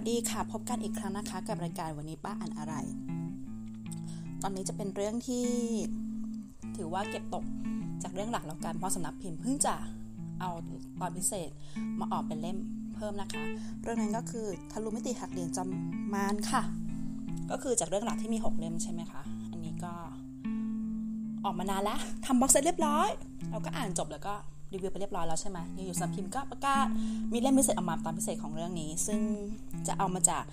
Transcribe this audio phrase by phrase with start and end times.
[0.00, 2.74] วัสดีค่ะ พบกันอีกครั้งนะคะ กับรายการวันนี้ป้าอ่านอะไร
[4.42, 5.46] ตอนนี้จะเป็นเรื่องที่
[6.76, 7.44] ถือว่าเก็บตก
[8.02, 9.74] จากเรื่องหลักแล้วกันเพราะสำนักพิมพ์เพิ่งจะ
[10.40, 10.50] เอา
[11.00, 11.50] ตอนพิเศษ
[12.00, 12.58] มาออกเป็นเล่ม
[12.94, 13.42] เพิ่มนะคะ
[13.82, 16.62] เรื่องนั้นก็คือทะลุมิติหักเหรียญจำมานค่ะ
[17.50, 19.92] ก็คือจากเรื่องหลักที่มี 6 เล่มใช่ไหมคะอันนี้ก็
[21.44, 23.08] ออกมานานแล้วทำบ็อกเซตเรียบร้อย
[23.50, 24.34] เราก็อ่านจบแล้วก็
[24.72, 26.86] รีวิวไปเรียบร้อยแล้วใช่ไหมอยู่สำนักพิมพ์ก็ประกาศ
[27.32, 29.20] มีเล่มพิเศษออกมาตอนพิเศษของเรื่องนี้ ซึ่ง
[29.86, 30.44] จะเอามาจาก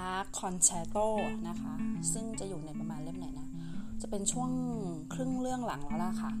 [0.00, 1.06] Art Concerto
[1.48, 1.74] นะคะ
[2.12, 3.48] ซึ่งจะอยู่ในประมาณเล่มไหนนะ
[4.02, 4.50] จะเป็นช่วง
[5.14, 6.32] ครึ่งเรื่องหลังแล้วล่ะค่ะ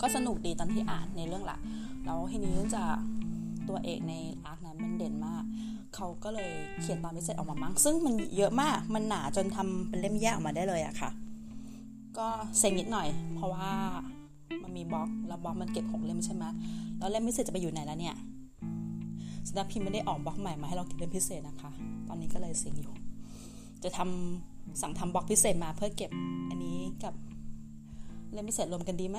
[0.00, 1.60] ก็สนุกดีตอนที่อ่านในเรื่องหลัก
[2.04, 2.82] แล้วทีนี้จะ
[3.68, 5.44] ตัวเอกในอาร์คนั้นมันเด่นมาก
[5.94, 11.10] เขาก็เลยเขียนตอนพิเศษออกมามั้ง ซึ่งมันเยอะมาก มันหนาจนทำเป็นเล่มแยกออกมาได้เลยอะค่ะ
[12.18, 12.28] ก็
[12.58, 13.70] เซ็งนิดหน่อย เพราะว่า
[14.04, 14.13] มันมี
[14.92, 16.44] บล็อกแล้วบล็อกมันเก็บหกเล่มใช่ไหม
[16.98, 18.14] แล้วเล่มพิเศษจะไปอยู่ไหนแล้วเนี่ย
[19.48, 21.70] สำนักพิมพ์ไม่ได้ออกบล็อกใหม่มาให้เราเก็บเล่มพิเศษนะคะ
[22.08, 22.94] ตอนนี้ก็เลยเซ็งอยู่
[23.82, 26.10] จะทำสั่งทำบล็อกพิเศษมาเพื่อเก็บ
[26.50, 27.14] อันนี้กับ
[28.32, 29.18] เล่มพิเศษรวมกันดีไหม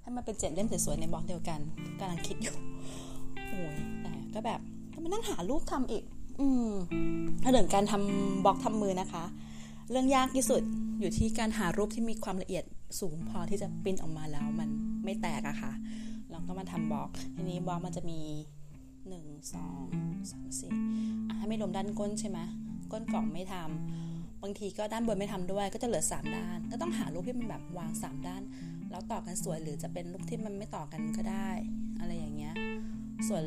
[0.00, 1.58] ให้มันเป็นเจ็ดเล่มสวยๆในบล็อกเดียวกัน
[2.00, 2.56] กำลังคิดอยู่
[3.48, 4.60] โอ้ยแต่ก็แบบ
[4.92, 6.04] ก็มานั่งหารูปทำอีก
[6.40, 6.72] อืม
[7.42, 9.24] ถ้าเรื่องการทำบล็อกทำมือนะคะ
[9.90, 10.62] เรื่องยากที่สุด
[11.00, 12.64] อยู่ที่การหารูปที่มีความละเอียด
[13.00, 14.68] สูงพอที่จะปิ้นออกมาแล้วมัน
[15.04, 15.72] ไม่แตกอะค่ะ
[16.30, 18.20] เราก็มาทำบล็อกทีนี้บล็อกมันจะมี
[19.08, 19.84] หนึ่งสอง
[20.30, 22.38] สามสี่ะถ้าไม่รวมด้านก้นใช่ไหม
[22.92, 28.42] ก้นกล่องไม่ทำบางทีก็ด้านบนไม่ทำด้วย ก็จะเหลือสามด้าน ก็ต้องหารูปที่มันแบบวางสามด้าน
[28.90, 31.50] แล้วต่อกันสวยหรือจะเป็นรูปที่มันไม่ต่อกันก็ได้
[32.00, 32.54] อะไรอย่างเงี้ย
[33.28, 33.44] ส่วน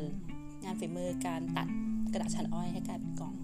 [0.64, 1.68] งานฝีมือการตัด
[2.12, 3.34] กระดาษชั้นอ้อยให้กลายเป็นกล่อง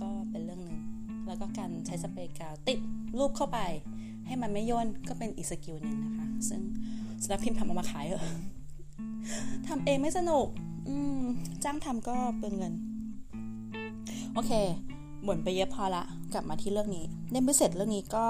[0.00, 0.80] ก็เป็นเรื่องหนึ่ง
[1.26, 2.78] แล้วก็การใช้สเปรย์กาวติด
[3.18, 3.58] รูปเข้าไป
[4.30, 6.60] ให้มันไม่ย่นก็เป็นอีกสกิลหนึ่งนะคะ ซึ่ง
[7.22, 8.24] สำนักพิมพ์ทำเอามาขายเหรอ
[9.68, 10.46] ทำเองไม่สนุก
[10.88, 11.20] อืม
[11.64, 12.72] จ้างทำก็เปลืองเงิน
[14.34, 14.52] โอเค
[15.26, 18.26] บ่นไปเยอะพอละ กลับมาที่เรื่องนี้เล่มพิเศษเรื่องนี้ก็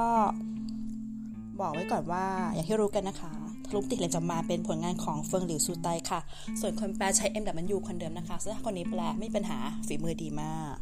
[1.61, 3.33] บอกไว้ก่อนว่า อย่างที่รู้กันนะคะ
[3.67, 6.21] ทะลุมิติหักเหลี่ยมจอมมารเป็นผลงานของเฟิงหลิวซูไตค่ะ
[6.61, 10.75] ส่วนคนแปลใช้เอ็มดับมันยูคนเดิมนะคะซึ่งคนนี้แปลไม่มีปัญหาฝีมือดีมาก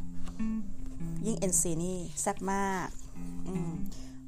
[1.27, 2.89] ยิ่ง NC นี่แซ่บมาก
[3.49, 3.73] อืม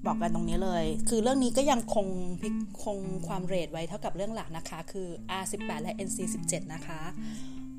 [0.06, 2.06] บอกกันตรงนี้เลย คือเรื่องนี้ก็ยังคง
[2.40, 2.48] พิ
[2.82, 5.08] คงความ rate ไว้เท่ากับเรื่องหลักนะคะ คือ
[5.40, 7.00] R18 และ NC17 นะคะ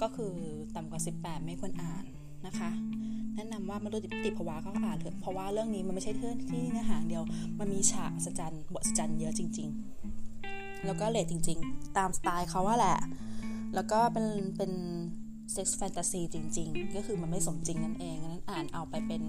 [0.01, 0.33] ก็คือ
[0.75, 2.05] ต่ำกว่า 18 ไม่ควรอ่าน
[2.45, 2.69] นะคะ
[3.35, 7.23] แนะนำว่าบรรลุนิติภาวะก็อ่านเถอะ เพราะว่าเรื่องนี้มันไม่ใช่เรื่องที่เนื้อหาเดียว
[7.59, 9.69] มันมีฉากสัจจันบทสัจจันเยอะจริง
[10.27, 12.97] ๆ แล้วก็เรทจริง ๆ ตามสไตล์เขาว่าแหละ
[13.75, 14.25] แล้วก็เป็น
[14.57, 14.71] เป็น
[15.51, 19.23] เซ็กซ์แฟนตาซีจริง ๆ ก็คือมันไม่สมจริงนั่นเองนั้นอ่านเอาไปเป็น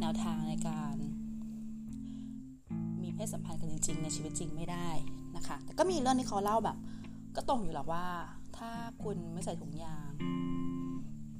[0.00, 0.94] แนวทางในการ
[3.14, 4.88] เพศสัมพันธ์กันจริง ๆ ในชีวิตจริงไม่ได้
[5.36, 6.76] นะคะ แต่ก็มีเรื่องที่เขาเล่าแบบ
[7.36, 8.06] ก็ตรงอยู่หรอกว่า
[8.56, 8.70] ถ้า
[9.02, 10.10] คุณไม่ใส่ถุงยาง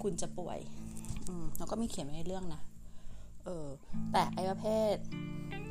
[0.02, 0.58] คุณจะป่วย
[1.28, 2.60] อืมแล้วก็มีเขียนไว้ในเรื่องนะ
[3.44, 3.66] เออ
[4.12, 4.94] แต่ไอ้ประเภท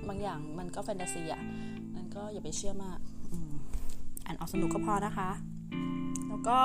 [0.08, 1.42] บางอย่างมันก็แฟนตาซีอะ
[1.96, 3.00] นั่นก็อย่าไปเชื่อมาก
[4.26, 5.30] อ่านออกสนุกก็พอนะคะ
[6.30, 6.60] แล้วก็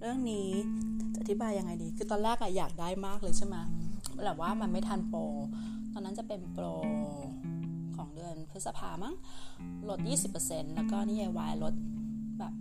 [0.00, 0.48] เรื่องนี้
[1.14, 3.56] จะอธิบายยังไงดี คือตอนแรกอะอยากได้มากเลยใช่ไหม
[4.24, 5.20] แต่ว่ามันไม่ทันโปร
[5.92, 6.66] ตอนนั้นจะเป็นโปร
[8.58, 9.14] ฤษภามั้ง
[9.88, 9.98] ลด
[10.36, 11.74] 20%แล้วก็นิยายวายลด
[12.38, 12.52] แบบ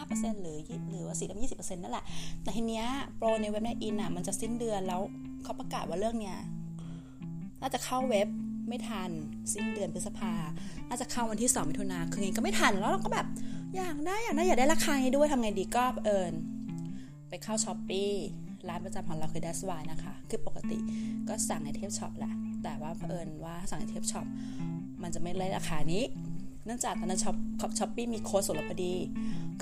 [0.00, 0.58] 15%หรือ
[0.90, 2.04] หรือว่าสี่สิบ20%นั่นแหละ
[2.42, 2.86] แต่ทีเนี้ย
[3.16, 5.00] โปรในเว็บนายอินทร์อะมันจะสิ้นเดือนแล้ว
[5.42, 6.38] เขาประกาศว่าเรื่องเนี้ย
[7.60, 8.28] น่าจะเข้าเว็บ
[8.68, 9.10] ไม่ทัน
[9.52, 10.32] สิ้นเดือนพฤษภา
[10.88, 13.26] น่าจะเข้าวันที่2มิถุนาคือไงก็ไม่ทันแล้วเราก็แบบ
[13.76, 16.32] อยากได้อยากได้อยากได้ราคานี้ด้วยทำไงดีก็เผอิญ
[17.28, 18.12] ไปเข้า Shopee
[18.68, 20.78] ร้านประจำของเราคือ That's Why นะคะ คือปกติ
[21.28, 24.26] ก็สั่งในเทปช็อปแหละ แต่ว่าเผอิญว่าสั่งในเทปช็อป
[25.02, 26.04] มันจะไม่ได้ราคานี้
[26.64, 27.36] เนื่องจากตอนนั้นช็อป
[27.78, 28.94] Shopee มีโค้ดส่วนลดพอดี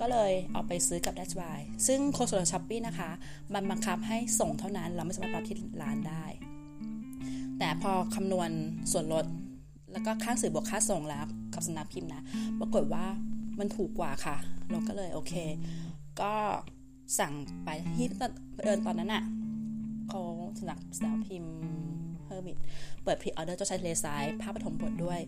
[0.01, 3.11] ก็เลยเอาไปซื้อกับ That's Why ซึ่งโค้ดส่วนลด Shopee นะคะ
[3.55, 6.25] มันบังคับให้ส่งเท่านั้น เราไม่สามารถรับที่ร้านได้
[7.59, 8.51] แต่พอคำนวณ
[8.93, 9.25] ส่วนลด
[9.93, 11.25] แล้วก็ค่าซื้อบวกค่าส่งแล้ว
[11.55, 12.23] กับสำนักพิมพ์นะ
[12.61, 13.05] ปรากฏว่า
[13.59, 14.37] มันถูกกว่าค่ะ
[14.71, 15.33] เราก็เลยโอเค
[16.21, 16.33] ก็
[17.19, 17.33] สั่ง
[17.65, 18.07] ไปที่
[18.65, 19.25] เดินตอนนั้นอะ่ะ
[20.09, 20.23] เขา
[20.61, 21.55] สำนักสำนักพิมพ์
[22.31, 22.59] Hermit
[23.05, 25.21] เปิด pre-order เจ้าชายทะเลทรายภาพปฐมบทด้วย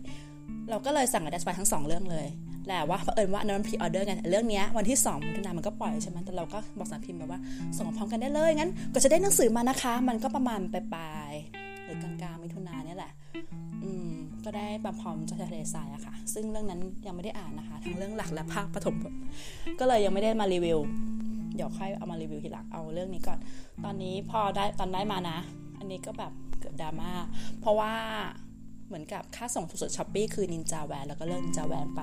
[0.69, 2.27] เราก็เลยสั่งกับ That's Why ไปทั้งสองเรื่องเลย
[2.67, 7.39] แหละว่าเผอิญว่าอันนั้น pre-order กันเรื่องนี้วันที่2มิถุนายนมันก็ปล่อยใช่ไหมแต่เราก็บอกสำนักพิมพ์แบบว่า
[7.77, 13.11] ส่งพร้อมกันได้เลยงั้นก็จะได้หนังสือมานะคะ มันก็ประมาณปลายๆหรือกลางๆมิถุนายนนี่แหละ
[13.83, 14.11] อืม
[14.45, 19.13] ก็ได้บำพร้อมเจ้าชายทะเลทรายอะค่ะ ซึ่งเรื่องนั้นยังไม่ได้อ่านนะคะ ทั้งเรื่องหลักและภาคปฐมบท
[19.79, 20.79] ก็เลยยังไม่ได้มารีวิว
[21.55, 23.39] เดี๋ยวค่อยเอามารีวิวทีหลังเอาเรื่องนี้ก่อน
[23.83, 25.37] ตอนนี้พอได้ตอนได้มานะ
[25.79, 26.31] อันนี้ก็แบบ
[26.63, 27.13] เกือบดราม่า
[27.59, 27.93] เพราะว่า
[28.87, 32.01] เหมือนกับค่าส่งถูกสุดช้อปปี้คือนินจาแวนแล้วก็เลิกนินจาแวนไป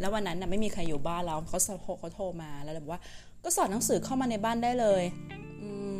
[0.00, 3.00] แล้ววันนั้นนะไม่มีใครอยู่บ้านแล้วเขาโทรเขาโทรมาแล้วบอกว่า
[3.44, 5.02] ก็สอนหนังสือเข้ามาในบ้านได้เลย
[5.62, 5.94] อืม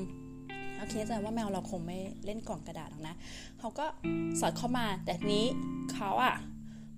[0.75, 3.15] เขาคิดใจว่าแมวเราคงไม่เล่นกล่องกระดาษหรอกนะ
[3.59, 3.87] เขาก็
[4.41, 5.45] สอดเข้ามาแต่นี้
[5.95, 6.35] เขาอะ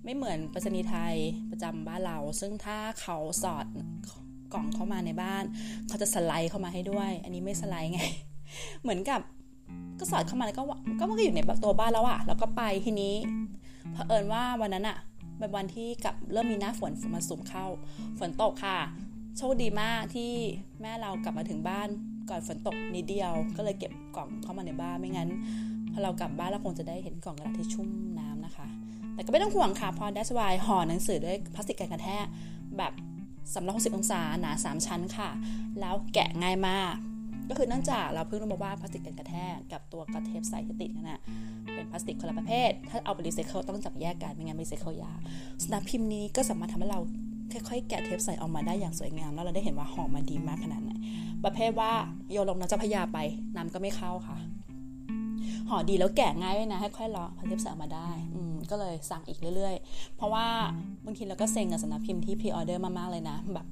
[0.03, 1.15] ไม่เหมือนประษณีไทย
[1.51, 3.65] ประจำบ้านเรา ซึ่งถ้าเขาสอด
[4.53, 5.43] กล่องเข้ามาในบ้าน
[5.87, 8.01] เขาจะสไลด์เข้ามาให้ด้วย อันนี้ไม่สไลด์ไง
[8.83, 9.21] เหมือนกับ
[9.99, 10.63] ก็สอดเข้ามาแล้วก็
[10.99, 13.15] ก็มันก็อยู่ในตัวบ้านแล้วอะแล้วก็ไปทีนี้
[13.93, 14.97] เผอิญว่าวันนั้นอะ
[15.37, 17.65] เป็นวันที่กับเริ่มมีหน้าฝนมาสุ่มเข้า
[18.19, 18.77] ฝนตกค่ะ
[19.37, 20.31] โชคดีมากที่
[20.81, 21.87] แม่เรากลับมาถึงบ้าน
[22.29, 25.29] ก่อนฝนตกนิดเดียว ก็เลยเก็บกล่องเข้ามาในบ้านไม่งั้น
[25.91, 27.87] พอเรากลับบ้านเราคงจะได้เห็นกล่องกระดาษที่ชุ่ม
[28.19, 28.67] น้ำนะคะ
[29.13, 32.25] แต่ก็ไม่ต้องห่วงค่ะเพราะ That's Why ห่อหนังสือด้วยพลาสติกกันกระแทก
[32.77, 32.93] แบบ
[33.55, 35.29] สำหรับ60องศาหนา 3 ชั้นค่ะ
[35.79, 36.93] แล้วแกะง่ายมาก
[37.49, 41.19] ก็คือเนื่องจากเราเพิ่งรู้มาว่าพลาสติกกันกระแทกกับตัวกระเทปใสที่ติดนั่นนะ
[41.73, 45.19] เป็นพลาสติกคนละประเภท ถ้าเอาไปรีไซเคิลต้องจับแยกกันไม่งั้นรีไซเคิลยาก
[45.63, 46.99] สำนักพิมพ์นี้ก็สามารถทำให้เรา
[47.69, 50.91] ค่อยๆแกะเทปใสออกมาได้อย่างสวยงาม แล้วเราได้เห็นว่าห่อมาดีมากขนาดไหน
[51.43, 51.91] ประเภทว่า
[52.31, 53.17] โยนลงน้ำเจ้าพระยาไป
[53.55, 54.37] น้ำก็ไม่เข้าค่ะ
[55.69, 60.45] ห่อดีแล้วแกะง่ายด้วยนะให้ค่อยรอพอเทปใสออกมาได้ อืมก็เลยสั่งอีกเรื่อยๆ เพราะว่า
[61.05, 63.67] บางทีเราก็เซ็งกับสำนักพิมพ์ที่ pre-order มากๆเลยนะ แบบ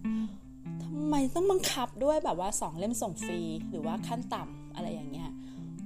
[0.83, 5.29] ทำไมต้องบังคับด้วยแบบว่า 2 เล่มส่งฟรี หรือว่าขั้นต่ำอะไรอย่างเงี้ย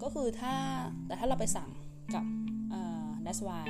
[0.01, 0.53] ก็คือถ้า
[1.05, 1.69] แต่ถ้าเราไปสั่ง
[2.13, 2.23] กับ
[2.71, 3.67] เอ่อ That's Why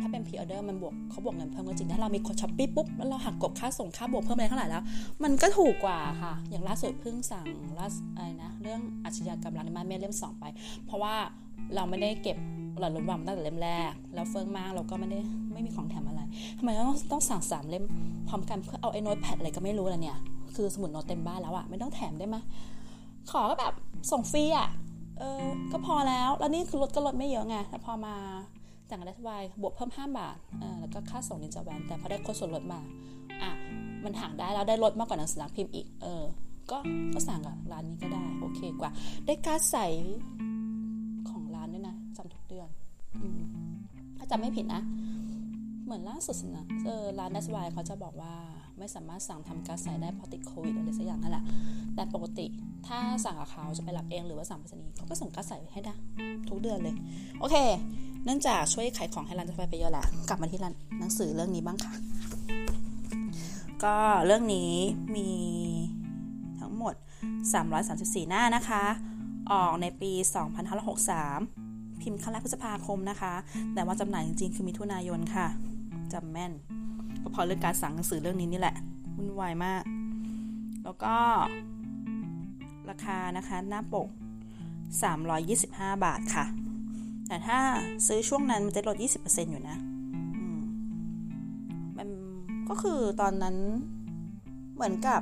[0.00, 4.82] ถ้าเป็น pre-order มันบวกเขาบวกเงินเพิ่มก็จริงถ้าเรามีโค้ด Shopee ปุ๊บแล้วเราหักกบค่าส่งค่าบวกเพิ่มอะไรเท่าไหร่แล้ว
[5.24, 7.46] มันก็ถูกกว่าค่ะ อย่างล่าสุดเพิ่งสั่ง
[7.78, 10.44] ล่าอะไรนะ เรื่องอาชญากรรมรักในบ้านแม่เล่มสองไป
[10.86, 11.14] เพราะว่า
[11.74, 12.36] เราไม่ได้เก็บ
[12.78, 15.18] หลอดลมวางตั้งแต่เล่มแรก แล้วเฟิ่งมากเราก็ไม่ได้
[15.52, 16.22] ไม่มีของแถมอะไร
[16.58, 17.84] ทำไมต้องต้องสั่งสามเล่ม
[18.28, 20.18] พร้อมกันเพื่อเอาไอ้โน้ตแพดอะไรก็ไม่รู้ละเนี่ย
[20.54, 22.36] คือสมุดโน้ตเต็มบ้านแล้วอะไม่ต้องแถมได้ไหม
[23.30, 23.74] ขอก็แบบ
[24.10, 24.68] ส่งฟรีอะ
[25.18, 28.14] เออ ก็พอแล้ว แล้วนี่คือลดก็ลดไม่เยอะไงแต่พอมา
[28.88, 32.80] สั่งได้สบายบวกเพิ่ม 5 บาทเออแล้วก็ค่าส่งนินจาแวนแต่พอได้โค้ดส่วนลดมา
[33.42, 33.50] อะ
[34.04, 36.24] มันห่างได้แล้วได้ลดมากกว่าหนังสือพิมพ์อีก เออ
[36.70, 36.78] ก็
[37.14, 38.90] ก็สั่งกับร้านนี้ก็ได้ โอเคกว่า
[39.26, 39.86] ได้การใส่
[41.28, 42.68] ของร้านด้วยนะจำทุกเดือน
[43.22, 43.40] อืม
[44.16, 44.82] ถ้าจำไม่ผิดนะ
[45.84, 48.34] เหมือนล่าสุดนะเออร้านดัสวายเขาจะบอกว่า
[48.78, 51.44] ไม่สามารถสั่งทำการใส่ได้เพราะติดโควิดอะไรสักอย่างนั่นแหละ
[51.94, 52.46] แต่ปกติ
[52.86, 55.94] ถ้าสั่งกับเขาจะไปรับเองหรือว่าสั่งไปรษณีย์เขาก็ส่งการใส่ให้ได้
[56.48, 56.94] ทุกเดือนเลย
[57.40, 57.56] โอเค
[58.24, 61.92] เนื่องจากช่วยขายของให้ร้านดัสวายไปเยอะแล้วกลับมาที่ร้านหนังสือเรื่องนี้บ้างค่ะ
[63.84, 63.96] ก็
[64.26, 64.72] เรื่องนี้
[65.16, 65.30] มี
[66.60, 66.94] ทั้งหมด
[67.62, 68.84] 334 หน้านะคะ
[69.52, 70.12] ออกในปี
[71.26, 73.34] 2563 พิมพ์ครั้งแรกพฤษภาคมนะคะ
[73.74, 75.46] แต่ว่าจำหน่ายจริงๆ คือมิถุนายนค่ะ
[76.12, 76.52] จำแม่น
[77.26, 78.76] ก็พอเรื่องการสั่งหนังสือเรื่องนี้นี่แหละ
[79.16, 79.82] วุ่นวายมาก
[80.84, 81.14] แล้วก็
[82.90, 84.08] ราคานะคะหน้าปก
[85.26, 86.44] 325 บาทค่ะ
[87.28, 87.58] แต่ถ้า
[88.06, 89.76] ซื้อช่วงนั้นมันจะลด 20%อยู่นะ
[91.98, 92.08] มัน
[92.68, 93.56] ก็คือตอนนั้น
[94.74, 95.20] เหมือนกับ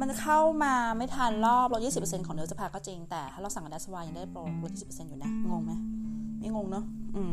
[0.00, 5.72] มันเข้ามาไม่ทันรอบลด 20%ของเดือนสภาก็จริง แต่ถ้าเราสั่งกับดัสวายยังได้โปรลด 20%อยู่นะ งงไหม
[6.38, 6.84] ไม่งงเนาะ
[7.16, 7.32] อืม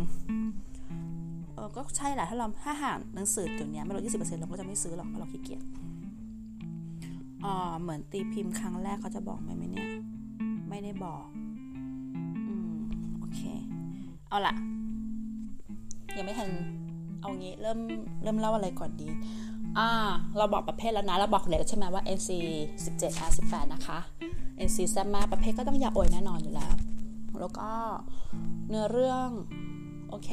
[1.75, 5.63] ก็ใช่แหละถ้าเราถ้าห่ากหนังสือเดี๋ยวนี้ไม่ลด20%เปอร์เซ็นต์เราก็จะไม่ซื้อหรอกเพราะเราขี้เกียจ
[7.45, 9.89] อ่าเหมือนตีพิมพ์ครั้งแรกเขาจะบอกไหมไหมเนี่ย
[10.69, 11.23] ไม่ได้บอก
[12.47, 12.77] อืม
[13.19, 13.41] โอเค
[14.29, 14.55] เอาละ
[16.17, 16.50] ยังไม่ทัน
[17.21, 17.79] เอางี้เริ่ม
[18.24, 19.09] เริ่มเล่าอะไรก่อนดี
[19.77, 19.88] อ่า
[20.38, 22.29] เราบอกประเภทแล้วนะ เราบอกเลยใช่ไหมว่า NC
[22.75, 24.00] 17 R 18นะคะ
[24.67, 26.74] NC แซ่บมากประเภทก็ต้องยาโอยแน่นอนอยู่แล้ว
[27.39, 27.69] แล้วก็
[28.69, 29.29] เนื้อเรื่อง
[30.12, 30.32] โอเค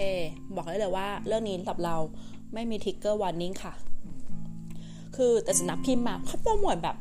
[0.56, 1.96] บอกได้เลยว่า เรื่องนี้สำหรับเรา
[2.54, 3.72] ไม่มีทิกเกอร์วอร์นิ่งค่ะ
[5.16, 6.96] คือแต่สำนักพิมพ์มาเขาโปรโมทแบบ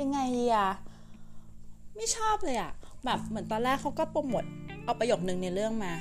[0.00, 0.18] ยังไง
[0.54, 0.68] อะ
[1.96, 2.72] ไม่ชอบเลยอะ
[3.04, 4.44] แบบเหมือนตอนแรกเขาก็โปรโมท
[4.84, 5.92] เอาประโยคนึงในเรื่องมา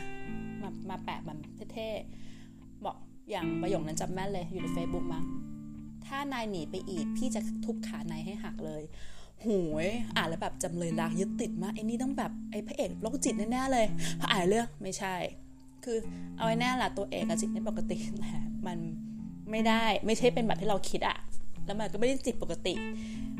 [0.61, 1.37] มามาแปะแบบ
[1.73, 2.97] เท่ๆบอก
[3.29, 5.23] อย่างประโยคนั้นจำแม่นเลยอยู่ใน Facebook มั้ง
[6.05, 8.83] ถ้านายหนีไปอีก พี่จะทุบขานายให้หักเลย
[9.45, 13.85] หูยอ่านแล้วแบบจำเลยรักยึดติดมากไอ้นี่ต้องแบบไอ้พระเอกโรคจิตแน่ๆเลย
[14.19, 15.15] พออ่านเรื่องไม่ใช่
[15.83, 15.97] คือ
[16.37, 18.33] เอาไว้แน่ละตัวเอกจิตไม่ปกติแต่
[18.67, 18.77] มัน
[19.51, 21.17] ไม่ได้ไม่ใช่เป็นแบบที่เราคิดอะ
[21.65, 22.73] แล้วมันก็ไม่ได้จิตปกติ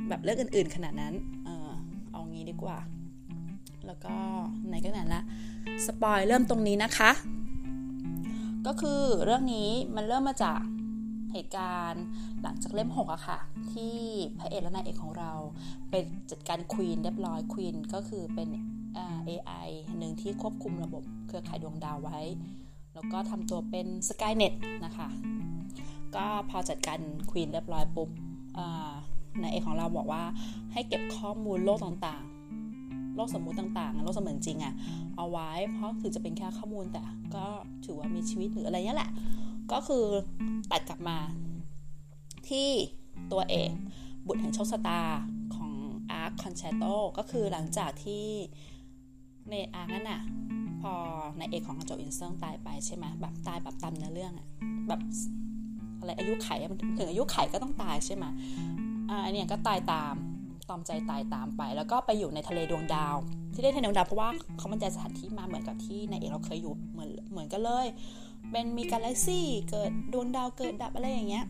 [0.09, 1.13] แบบเรื่องอื่น ๆ ขนาดนั้น
[1.45, 1.69] เออ
[2.11, 2.77] เอางี้ดีกว่า
[3.85, 4.15] แล้วก็
[4.67, 5.21] ไหนก็ไหนละ
[5.85, 7.11] สปอยเริ่มตรงนี้นะคะ
[8.67, 10.61] ก็คือเรื่องนี้มันเริ่มมาจาก
[11.33, 12.05] เหตุการณ์
[12.41, 13.39] หลังจากเล่ม6อะค่ะ
[13.71, 13.97] ที่
[14.39, 15.31] พระเอกและนายเอกของเรา
[15.89, 15.93] ไป
[16.31, 18.49] จัดการควีนเรียบร้อยควีนก็คือเป็น
[19.27, 22.19] AI หนึ่งที่ควบคุมระบบเครือข่ายดวงดาวไว้
[22.93, 24.53] แล้วก็ทำตัวเป็น Skynet
[24.85, 25.07] นะคะ
[26.15, 26.99] ก็พอจัดการ
[27.31, 28.09] ควีนเรียบร้อยปุ๊บ
[29.41, 30.23] นายเอกของเราบอกว่า
[30.73, 34.73] ให้เก็บข้อมูลโลกต่างๆ โลกสมมุติต่างๆ โลกเสมือนจริงอะ
[35.17, 37.01] เอาไว้ เพราะถือจะเป็นแค่ข้อมูลแต่
[37.35, 37.45] ก็
[37.85, 39.11] ถือว่ามีชีวิตหรืออะไรเงี้ยแหละ
[39.71, 40.05] ก็คือ
[40.71, 41.17] ตัดกลับมา
[42.49, 42.69] ที่
[43.31, 43.71] ตัวเอก
[44.27, 45.01] บุตรแห่งโชคชะตา
[45.55, 45.71] ของ
[46.11, 46.83] อาร์คคอนแชตโต
[47.17, 48.25] ก็คือหลังจากที่
[49.49, 50.21] ในอาร์นั่นอะ
[50.81, 50.93] พอ
[51.37, 54.47] ในเอกของโจอินเซิงตายไปใช่ไหมแบบตายแบบตามเนื้อเรื่องอะ
[54.87, 55.01] แบบ
[55.99, 58.25] อะไรอายุไขมันถึงอายุไขก็ต้องตายใช่ไหม
[59.09, 60.15] อ่าอันนี้ก็ตายตาม
[60.69, 63.15] ตอมใจตายตามไป แล้วก็ไปอยู่ในทะเลดวงดาว
[63.53, 67.87] ที่ได้ทะเลดวงดาวเพราะว่าเขามันใจสถานที่มาเหมือนกับที่ในเอกเราเคยอยู่เหมือนเหมือนกันเลย
[68.51, 71.45] เป็นมีกาแล็กซี่เกิดดวงดาวเกิดดับอะไรอย่างเงี้ย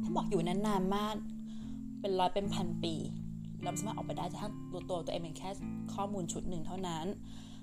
[0.00, 1.14] เขาบอกอยู่นั้นนานมาก
[2.00, 2.94] เป็นร้อยเป็นพันปี
[3.64, 5.50] เราสามารถออกไปได้ทั้งตัวตัวตัวเองเป็นแค่
[5.94, 7.06] ข้อมูลชุดหนึ่งเท่านั้น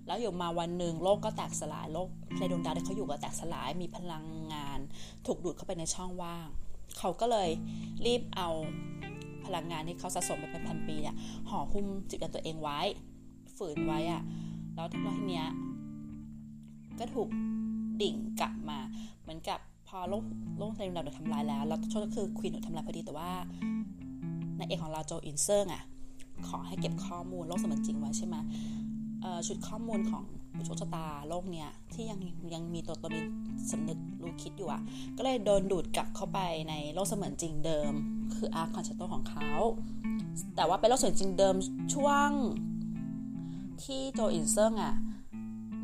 [0.07, 4.79] แล้วอยู่มาวันหนึ่งโลกก็แตกสลายโลกในดวงดาวที่เขาอยู่ก็แตกสลายมีพลังงาน
[5.25, 6.47] ถูกดูดเข้าไปในช่องว่าง
[6.97, 7.49] เขาก็เลย
[8.05, 8.49] รีบเอา
[9.45, 11.15] พลังงานที่เขาสะสมไปเป็นพันปีเนี่ย
[11.49, 12.79] ห่อหุ้มจิตใจตัวเองไว้
[13.57, 14.23] ฝืนไว้อะ
[14.75, 14.97] แล้วที
[15.29, 15.47] เนี้ย
[16.99, 17.27] ก็ถูก
[18.01, 18.79] ดิ่งกลับมา
[19.21, 20.23] เหมือนกับพอโลก
[20.59, 23.31] โลกในดวงดาวโดนทำลายแล้วแล้วโทษก็คือควีนโดนทำลายพอดีแต่ว่า
[24.57, 25.83] นายเอกของเราโจอินเซิงอะ
[26.49, 28.35] ขอให้เก็บข้อมูลโลกเสมือนจริงไว้ใช่ไหม
[29.47, 30.23] ชุดข้อมูลของ
[30.55, 32.19] บุตรโชคชะตาโลกเนี้ยที่ยัง
[32.53, 33.21] ยังมีตัวตนมี
[33.71, 34.81] สำนึกรู้คิดอยู่อะ
[35.17, 37.91] ก็เลยโดนดูดกลับเข้าไปในโลกเสมือนจริงเดิม
[38.35, 39.49] คือ arc concerto ของเขา
[40.55, 41.55] แต่ว่าเป็นโลกเสมือนจริงเดิม
[41.93, 42.29] ช่วง
[43.83, 44.95] ที่โจอินเซิงอะ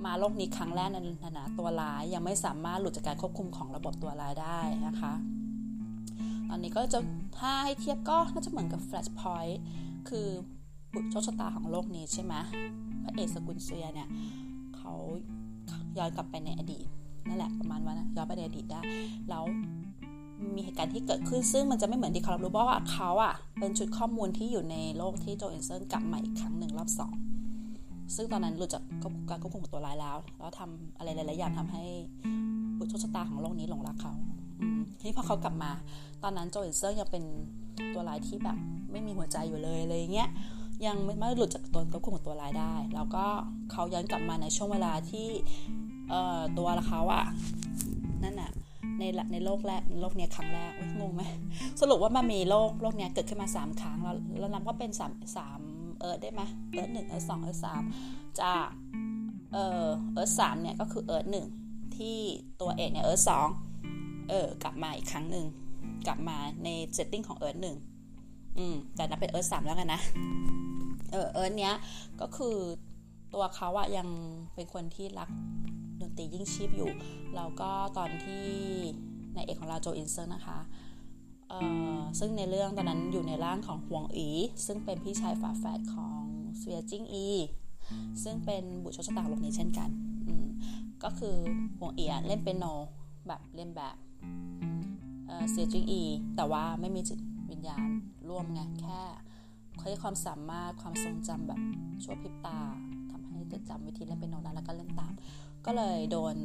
[0.06, 5.14] มาโลกนี้ครั้งแรกในฐานะตัวร้ายยังไม่สามารถหลุดจากการควบคุมของระบบตัวร้ายได้นะคะ
[6.50, 7.00] ตอนนี้ก็จะ
[7.38, 9.56] ถ้าให้เทียบก็น่าจะเหมือนกับ Flashpoint
[10.10, 10.28] คือ
[10.94, 12.34] บุตรโชคชะตาของโลกนี้ใช่ไหม
[13.04, 14.08] พระเอกสกุลเซียเนี่ย
[14.78, 14.94] เขา
[15.98, 16.86] ย้อนกลับไปในอดีต
[17.28, 18.82] นั่นแหละประมาณว่านะย้อนไปในอดีตได้
[19.30, 19.44] แล้ว
[20.56, 27.14] มีเหตุการณ์ที่เกิดขึ้นซึ่งมันจะไม่เหมือนที่เขารู้เพราะว่าเขาอะเป็นชุดข้อมูลที่อยู่ในโลกที่โจเอนเซอร์กลับมาอีกครั้งหนึ่งรอบสอง
[28.16, 28.84] ซึ่งตอนนั้นหลุดจาก
[29.30, 31.84] การควบคุมตัวร้ายแล้ว แล้วทำอะไรหลายๆอย่างทำให้
[32.78, 34.14] บุตรโชคชะตาของโลกนี้หลงรักเขา
[34.98, 35.72] ทีนี้พอเขากลับมา
[36.24, 37.24] ตอนนั้นโจอินเซิงยังเป็น
[37.94, 38.58] ตัวร้ายที่แบบ
[38.92, 40.30] ไม่มีหัวใจอยู่เลยอะไรเงี้ย
[40.86, 43.26] ยังไม่ไม่หลุดจากตัวควบคุมของตัวร้ายได้ แล้วก็
[43.72, 45.28] เขาย้อนกลับมาในช่วงเวลาที่
[46.58, 47.26] ตัวเขาอะ
[48.24, 48.52] นั่นอะ
[49.00, 51.22] ในในโลกแรกโลกเนี้ยครั้งแรกงงไหม
[51.82, 55.02] สรุปว่ามันมีโลกโลกเนี้ยเกิดขึ้นมา3ครั้งแล้วแล้วนับว่าเป็น3
[55.48, 57.84] 3 Earth ได้ไหม Earth หนึ่ง Earth สอง Earth สาม
[58.42, 58.68] จาก
[59.54, 61.46] เออ Earth สามเนี่ยก็คือ Earth หนึ่ง
[61.98, 62.18] ที่
[62.62, 63.48] ตัวเอกเนี่ย Earth สอง
[64.30, 65.46] เออกลับมาอีกครั้งหนึ่ง
[66.08, 67.76] กลับมาใน setting ของ Earth หนึ่ง
[68.58, 70.02] อืมแต่นับเป็น Earth สามแล้วกันนะ
[71.12, 71.74] เออ Earth เนี้ย
[72.22, 72.56] ก็คือ
[73.34, 74.08] ตัวเขาอะยัง
[74.56, 75.30] เป็นคนที่รัก
[76.02, 76.92] ดนตรียิ่งชีพอยู่
[77.36, 78.46] แล้วก็ตอนที่
[79.36, 80.60] นายเอกของเราโจอินเซิงนะคะ
[82.20, 84.30] ซึ่งในเรื่องตอนนั้นอยู่ในร่างของหวงอี
[84.66, 86.22] ซึ่งเป็นพี่ชายฝาแฝดของ
[86.58, 87.28] เซียจิ้งอี
[88.24, 89.90] ซึ่งเป็นบุตรชชะตาลกนี้เช่นกัน
[91.04, 91.36] ก็คือ
[91.80, 92.66] หวงอีเล่นเป็นโน
[93.28, 93.96] แบบเล่นแบบ
[95.50, 96.04] เซียจิงอี
[96.36, 97.20] แต่ว่าไม่มีจิต
[97.52, 97.88] วิญญาณ
[98.30, 99.02] ร่วมไงแค่
[99.80, 101.62] ใช้ความสามารถความทรงจำแบบ
[102.04, 102.60] ชั่วพริบตา
[103.12, 105.14] ทำให้จดจำวิธีเล่นเป็นโนนั้นแล้วก็เล่นตาม
[105.66, 106.36] ก็เลยโดน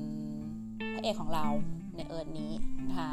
[0.95, 1.47] พระเอกของเรา
[1.97, 2.53] ในเอิร์ดนี้
[2.89, 3.13] นะคะ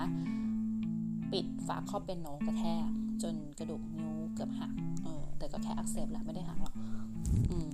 [1.31, 2.87] ปิดฝาครอบเป็นโนกระแทก
[3.23, 4.71] จนกระดูกนิ้วเกือบหัก
[5.03, 6.73] เออแต่ก็แค่อักเสบแหละไม่ได้หักหรอก
[7.49, 7.67] อืม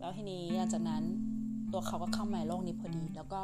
[0.00, 1.02] แล้วทีนี้หลังจากนั้น
[1.72, 3.42] ตัวเขาก็เข้ามาโลกนี้พอดี แล้วก็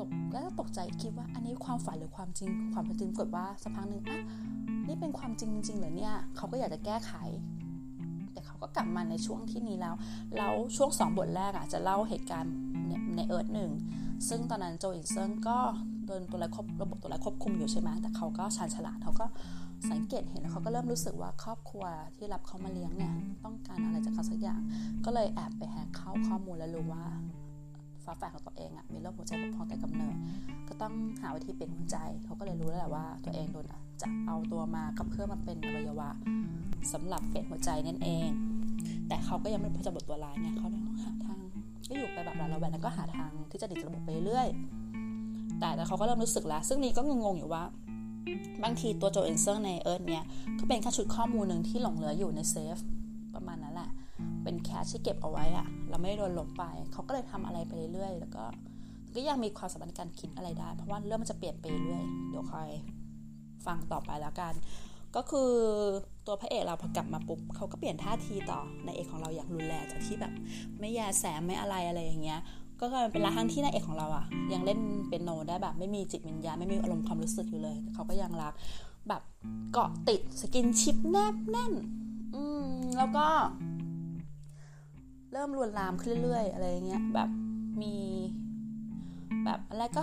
[0.00, 4.20] ตกแล้วตกใจคิดว่าอันนี้ความฝันหรือความจริง ความเป็นจริงกดว่าสักพักหนึ่งอะ
[4.86, 7.12] นี่เป็นความจริงจริงเหรอเนี่ยเขาก็อยากจะแก้ไข
[8.32, 9.94] แต่เขาก็กลับมาในช่วงที่นี้แล้ว
[10.36, 12.54] แล้วช่วงสองบทแรกอะจะเล่าเหตุการณ์
[13.16, 13.70] ในเอิร์ธหนึ่ง
[14.28, 15.58] ซึ่งตอนนั้นโจอินเซิงก็
[16.06, 19.26] โดนตัวอะไรควบระบบตัวอะไรควบคุมอยู่ใช่ไหมแต่เขาก็ชาญฉลาดเขาก็
[19.90, 21.84] สังเกตเห็นแล้วเขาก็เริ่มรู้สึกว่าครอบครัว
[22.16, 24.60] ที่รับเขามาเลี้ยงเนี่ยต้องการอะไรจากเขาสักอย่าง
[25.04, 27.04] ก็เลยแอบไปแฮกเข้าข้อมูลแล้วรู้ว่า
[28.04, 30.16] ฝาแฝดของตัวเองอะมีโรคหัวใจบกพร่องแต่กำเนิด
[30.68, 33.66] ก็ต้องหาวิธีเปลี่ยนหัวใจ เขาก็เลยรู้แล้วแหละว่าตัวเองโดน
[34.02, 36.08] จะเอาตัวมากับเพื่อมาเป็นอวัยวะ
[36.92, 38.28] สำหรับเปลี่ยนหัวใจนั่นเอง
[39.08, 41.40] แต่เขาก็ยังไม่พอจะบทตัวร้ายเนี่ยเขาต้องหาทาง
[41.88, 44.48] ก็อยู่ไปแบบระแวงแล้วก็หาทางที่จะดิดระบบไปเรื่อย
[45.60, 47.62] แต่แต่เขาก็เริ่มรู้สึกแล้ว ซึ่งนี่ก็งงๆอยู่ว่า
[48.64, 50.24] บางทีตัวโจอินเซิงใน Earth เนี่ย
[50.58, 52.76] ก็เป็นแค่ชุดข้อมูลหนึ่งที่หลงเหลืออยู่ใน save
[53.34, 53.90] ประมาณนั้นแหละ
[54.44, 58.44] เป็น cache ที่เก็บเอาไว้อะเราไม่โดนหลงไป เขาก็เลยทำอะไรไปเรื่อยๆ แล้วก็
[59.14, 62.70] ก็ยังมีความสามารถการคิดอะไรได้ เพราะว่าเรื่องมันจะเปลี่ยนไปเรื่อยเดี๋ยวคอย
[63.66, 64.52] ฟังต่อไปแล้วกัน
[65.16, 65.50] ก็คือ
[66.26, 70.32] ตัวพระเอกเราพอกลับมาปุ๊บเขาก็เปลี่ยนท่าทีต่อนายเอกของเราอย่างรุนแรงจากที่แบบ
[70.80, 72.40] ไม่แยแสไม่อะไรอะไรอย่างเงี้ย
[72.80, 74.78] ก็กลายเป็นละครั้งที่นายเอกของเราอะยังเล่น
[75.10, 78.54] เปียโนได้แบบไม่มีจิตวิญญาณไม่มีอารมณ์ความรู้สึกอยู่เลย เขาก็ยังรัก
[79.08, 79.22] แบบ
[79.72, 81.72] เกาะติด skinship แนบแน่น
[82.34, 82.66] อืม
[82.98, 83.26] แล้วก็
[85.32, 87.28] เริ่มลวนลามขึ้นเรื่อยๆ อะไรเงี้ยแบบ
[87.82, 87.96] มี
[89.44, 90.02] แบบอะไรก็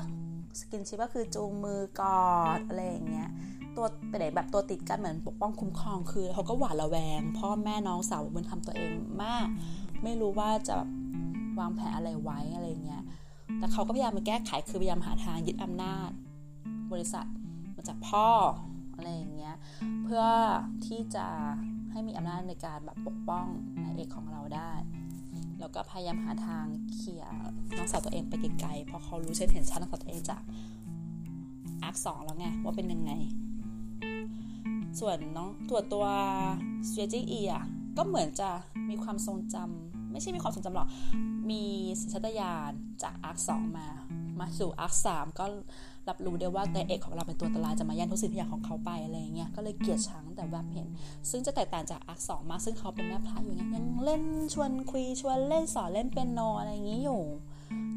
[0.59, 3.29] skinship ก็คือจูงมือกอดอะไรอย่างเงี้ย
[3.75, 8.91] ตัวไปไหนแบบตัวติดกันเหมือนปกป้องคุ้มครองคือเขาก็หวาดระแวง พ่อแม่น้องสาวบุญธรรมตัวเอง
[9.23, 9.47] มาก
[10.03, 10.89] ไม่รู้ว่าจะแบบ
[11.59, 13.03] วางแผนอะไรไว้อะไรเงี้ย
[13.59, 16.09] แต่เขาก็พยายามมาแก้ไขคือพยายามหาทางยึดอำนาจ
[16.91, 17.25] บริษัท
[17.75, 18.27] มาจากพ่อ
[18.95, 19.55] อะไรอย่างเงี้ย
[20.03, 20.25] เพื่อ
[20.85, 21.27] ที่จะ
[21.91, 23.45] ให้มีอำนาจในการแบบปกป้อง
[23.83, 24.71] นายเอกของเราได้
[25.59, 27.23] แล้วก็พยายามหาทางเขี่ย
[27.77, 30.41] น้องสาวตัวเองไปไกลๆเพราะเขารู้เช่นเห็นชัดน้องสาวตัวเองจาก
[31.83, 33.11] อาร์คสองแล้วไงว่าเป็นยังไง
[34.99, 36.05] ส่วนน้องตัวตัว
[36.89, 37.65] เ t r a t e g E อะ
[37.97, 38.49] ก็เหมือนจะ
[38.89, 40.87] มีความทรงจำไม่ใช่มีความทรงจำหรอก
[41.49, 41.63] มี
[41.99, 42.71] สัญชาตญาณ
[43.03, 43.87] จากอาร์คสองมา
[44.39, 45.45] มาสู่อาร์คสามก็
[46.09, 50.87] รับรู้ได้ว่าในเอกของเราเป็นตัวอันตรายจะมาแย่งทุกสิ่งทุกอย่างของเขาไปอะไรเงี้ยก็เลยเกลียดชังแต่แบบเห็น
[51.29, 54.23] ซึ่งจะแตกต่างจากอาร์คสองมากซึ่งเขาเป็นแม่พระอยู่ไงยังเล่น
[54.53, 57.21] ชวนคุยชวนเล่นสอนเล่นเป็นโนอะไรอย่างงี้อยู่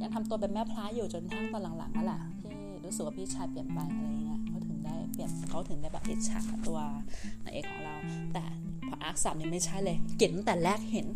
[0.00, 2.52] ยังทำตัวเป็นแม่พระอยู่จนทั้งตอนหลังๆนั่นแหละที่
[2.85, 6.78] รู้สึกว่าพี่ชายเปลี่ยนไปอะไรเงี้ยเขาถึงได้เปลี่ยนเขาถึงได้แบบอิจฉาตัว
[7.45, 7.95] นายเอกของเรา
[8.33, 8.45] แต่
[8.88, 11.07] พออาร์คสามเนี่ยไม่ใช่เลยเกลียดตั้งแต่แรกเห็น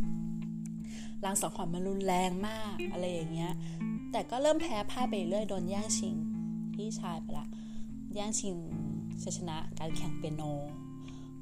[1.25, 3.53] ลางสังหรณ์มันรุนแรงมากอะไรอย่างเงี้ย
[4.13, 6.15] แต่ก็เริ่มแพ้พ่ายไปเรื่อยโดนแย่งชิง
[6.77, 7.47] พี่ชายไปละ
[8.15, 8.57] แย่งชิง
[9.23, 10.43] ชัยชนะการแข่งเปียโน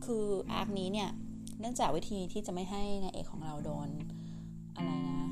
[0.04, 1.10] คืออาร์คนี้เนี่ย
[1.60, 3.88] เนื่องจากวิธีที่จะไม่ให้นายเอกของเราโดน
[4.76, 5.28] อะไรนะ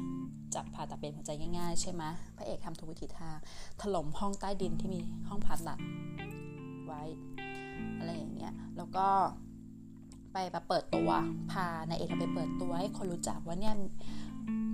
[0.54, 2.02] จับผ่าตัดเป็นหัวใจง่ายๆ ใช่ไหม
[2.36, 3.36] พระเอกทำทุกวิธีทาง
[3.80, 5.78] ถล่มห้องใต้ดินที่มีห้องผ่าตัด
[6.86, 7.02] ไว้
[7.98, 9.06] อะไรอย่างเงี้ย แล้วก็
[10.32, 11.10] ไปแบบเปิดตัว
[11.50, 13.74] พานายเอกไปเปิดตัวให้คนรู้จักว่าเนี่ย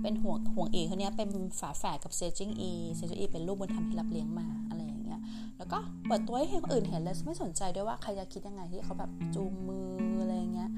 [0.01, 5.23] เป็นห่วงห่วงเอกคนนี้เป็นฝาแฝดกับเซจิงอีเซจิงอีเป็นลูกบุญธรรมที่รับเลี้ยงมาอะไรอย่าง ย
[5.57, 9.89] แล้วก็เปิดตัวให้คนอื่นเห็นเลยไม่สนใจด้วยว่าใครจะคิดยังไงที่เขาแบบจูงมือ
[10.21, 10.71] อะไรเงี้ย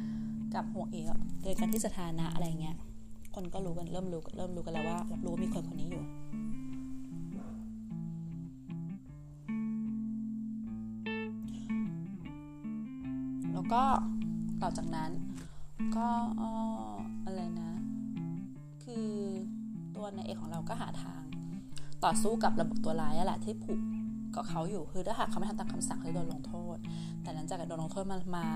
[0.53, 1.05] กับห่วเอก
[1.43, 2.75] โดยการที่สถานะอะไรเงี้ย
[3.35, 6.03] คนก็รู้กันเริ่มรู้เริ่มรู้กันแล้วว่ารับรู้มีคนคนนี้อยู่
[13.53, 13.81] แล้วก็
[14.61, 15.11] ต่อจากนั้น
[15.97, 16.07] ก็
[17.25, 17.71] อะไรนะ
[18.83, 19.07] คือ
[19.95, 21.23] ตัวนายเอกของเราก็หาทาง
[22.03, 23.79] ต่อสู้กับระบบตัวร้ายแหละที่ผูก
[24.35, 26.77] กับเขาอยู่คือถ้าหากเขาไม่ทำตามคำสั่งเขาจะโดนลงโทษ
[27.21, 28.47] แต่หลังจากโดนลงโทษมามา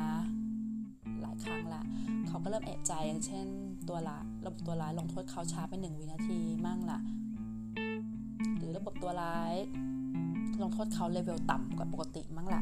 [1.22, 1.84] หลายครั้งละ
[2.28, 3.48] เขาก็เริ่มเอะใจอย่างเช่น
[3.90, 7.00] ตัวละระบบตัวร้ายลงโทษเขาช้าไปหนึ่งวินาทีมั่งละ
[8.58, 9.56] หรือระบบตัวร้าย
[10.62, 12.62] ลงโทษเขาเลเวลต่ำกว่าปกติมั่งละ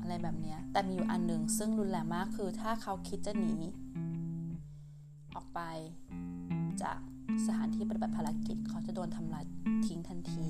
[0.00, 3.54] อะไรแบบนี้แต่มีอยู่อันหนึ่งซึ่งรุนแรงมากคือถ้าเขาคิดจะหนี
[5.34, 5.60] ออกไป
[6.82, 6.98] จาก
[7.46, 9.44] สถานที่ปฏิบัติภารกิจเขาจะโดนทำลาย
[9.86, 10.46] ทิ้งทันที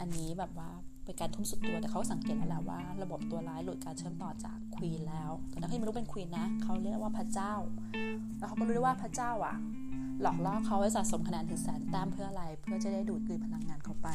[0.00, 0.70] อันนี้แบบว่า
[1.04, 7.52] เป็นการทุ่มสุดตัวแต่เขาสังเกตแล้วแหละว่า ระบบตัวร้ายหลุดการเชื่อมต่อจากควีนแล้วแต่ถ้าไม่รู้เป็นควีนนะเขาเรียกว่าพระเจ้า
[8.38, 9.56] แล้วเขาก็รู้ด้วยว่าพระเจ้าอะ
[10.22, 14.08] หลอกล่อเขาให้สะสมคะแนนถึงแสนแต้มเพื่ออะไร เพื่อจะได้ดูดกลืนพลังงานเขาไป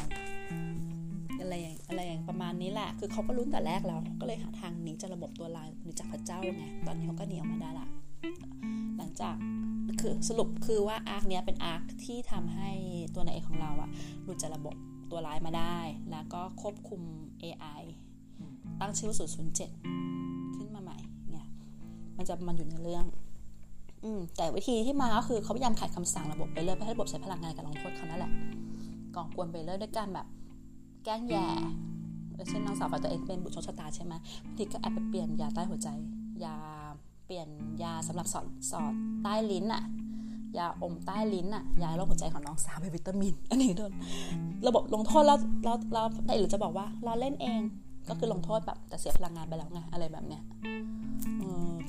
[1.39, 7.88] อะไรอย่างอะไรอย่างประมาณนี้แหละ คือเขาก็รู้แต่แรกแล้วก็เลยหาทางหนีจากระบบตัวลายหนีจากพระเจ้าไงตอนนี้เขาก็หนีออกมาได้ละ
[8.98, 9.36] หลังจาก
[10.02, 12.70] คือสรุปคือว่าอาร์คเนี้ยเป็นอาร์คที่ทำให้
[13.13, 13.89] ตัวนายเอกของเราอะ
[14.24, 14.76] หลุดจากระบบ
[15.12, 15.78] ตัวร้ายมาได้
[16.12, 17.02] แล้วก็ควบคุม
[17.43, 17.82] AI
[18.82, 19.12] ตั้งชื่อ
[19.84, 20.97] 007 ขึ้นมาใหม่
[21.30, 21.45] เนี่ย
[22.17, 23.06] มันจะมันอยู่ในเรื่อง
[24.04, 28.32] อืมแต่วิธีที่มาก็คือเขาพยายามขัดคำสั่งระบบไปเลยเพื่อให้ระบบใช้พลังงานกับลงโทษเขานั่นแหละ
[29.15, 30.28] ก่อกวนไปเลยด้วยการแบบ
[31.04, 31.47] แกล้งแย่
[32.50, 34.13] เช่นน้องสาวฝ่ายตัวเองเป็นบุตรชนชะตาใช่ไหม
[34.45, 35.89] บางทีก็แอบไปเปลี่ยนยาใต้หัวใจ
[36.45, 36.58] ยา
[37.26, 37.47] เปลี่ยน
[37.84, 38.93] ยาสำหรับสอดสอด
[39.24, 39.84] ใต้ลิ้นอะ
[40.58, 43.92] ยาอมใต้ลิ้นอะยาโรคหัวใจของน้องสาวเป็นวิตามิน อันนี้โดน
[44.68, 47.62] ระบบลงโทษแล้วแล้วแล้วได้หรือจะบอกว่าเราเล่นเอง
[48.10, 50.42] ก็คือลงโทษแบบแต่เสียพลังงานไปแล้วไงอะไรแบบเนี้ย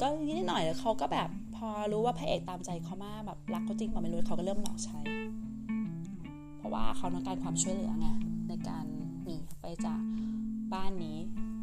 [0.01, 4.99] ก็นิดหน่อยแล้วเขาก็แบบพอรู้ว่าพระเอกตามใจเขามากแบบรักเขาจริงแบบไม่รู้เขาก็เริ่มหลอกใช้
[6.59, 8.09] เพราะว่าเขาต้องการความช่วยเหลือไง
[8.49, 8.85] ในการ
[9.25, 10.01] หนีไปจาก
[10.75, 11.19] บ้านนี้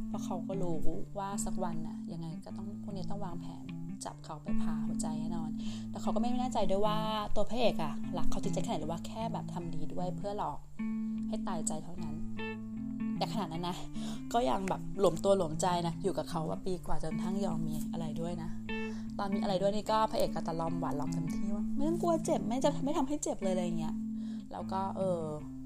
[0.08, 0.78] เพราะเขาก็รู้
[1.18, 3.64] ว่าสักวันน่ะยังไงก็ต้องพวกนี้ต้องวางแผน
[4.06, 5.50] จับเขาไปพาหัวใจแน่นอน
[5.92, 6.98] แต่เขาก็ไม่แน่ใจด้วยว่า
[7.36, 10.60] ตัวพระเอกอะรักเขาจริงใจแค่ไหนหรือว่าแค่แบบทำดีด้วยเพื่อหลอก
[11.28, 12.16] ให้ตายใจเท่านั้น
[13.18, 13.78] แต่ขนาดนั้นนะ
[14.34, 18.50] ก็ยังแบบหลวมตัวหลวมใจนะ อยู่กับเขาว่าปีกว่าจนทั้งยอมมีอะไรด้วยนะ
[19.18, 23.96] ตอนมีอะไรด้วยนี่ก็พระเอกก็ตะลอมหวานล้อมเต็มที่ว่าไม่ต้องกลัวเจ็บไม่จะไม่ทำให้เจ็บเลยอะไรเงี้ย
[24.52, 25.20] แล้วก็เออ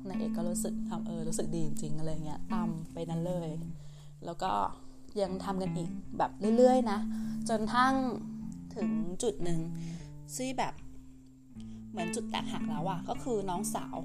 [0.08, 3.50] นายเอกก็รู้สึกทำเออรู้สึกดีจริงๆอะไรเงี้ยตามไปนั้นเลย
[4.26, 4.52] แล้วก็
[5.21, 6.99] ยังทำกันอีกแบบเรื่อยๆนะ
[7.49, 7.93] จนทั้ง
[8.76, 8.89] ถึง
[9.23, 9.60] จุดหนึ่ง
[10.36, 10.73] ซี่แบบ
[11.91, 13.97] เหมือนจุดแตกหักแล้วอะก็คือน้องสาว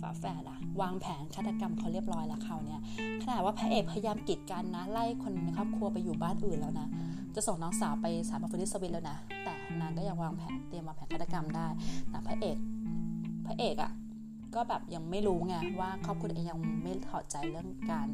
[0.00, 2.80] ฝาแฝดอะวางแผนฆาตกรรมเขาเรียบร้อยแล้วเขาเนี่ย
[3.22, 6.88] ขนาดว่าพระเอกพยายามกีดกันนะ ไล่คนในครอบครัวไปอยู่บ้านอื่นแล้วนะ
[7.34, 11.66] จะส่งน้องสาวไปสารพันธิสวิตแล้วนะ แต่นางก็ยังวางแผนเตรียมวางแผนฆาตกรรมได้
[12.10, 12.56] แต่พระเอก
[13.46, 13.92] พระเอกอะ
[14.54, 18.08] ก็แบบยังไม่รู้ไงว่าครอบครัวเองยังไม่ถอดใจเรื่องการ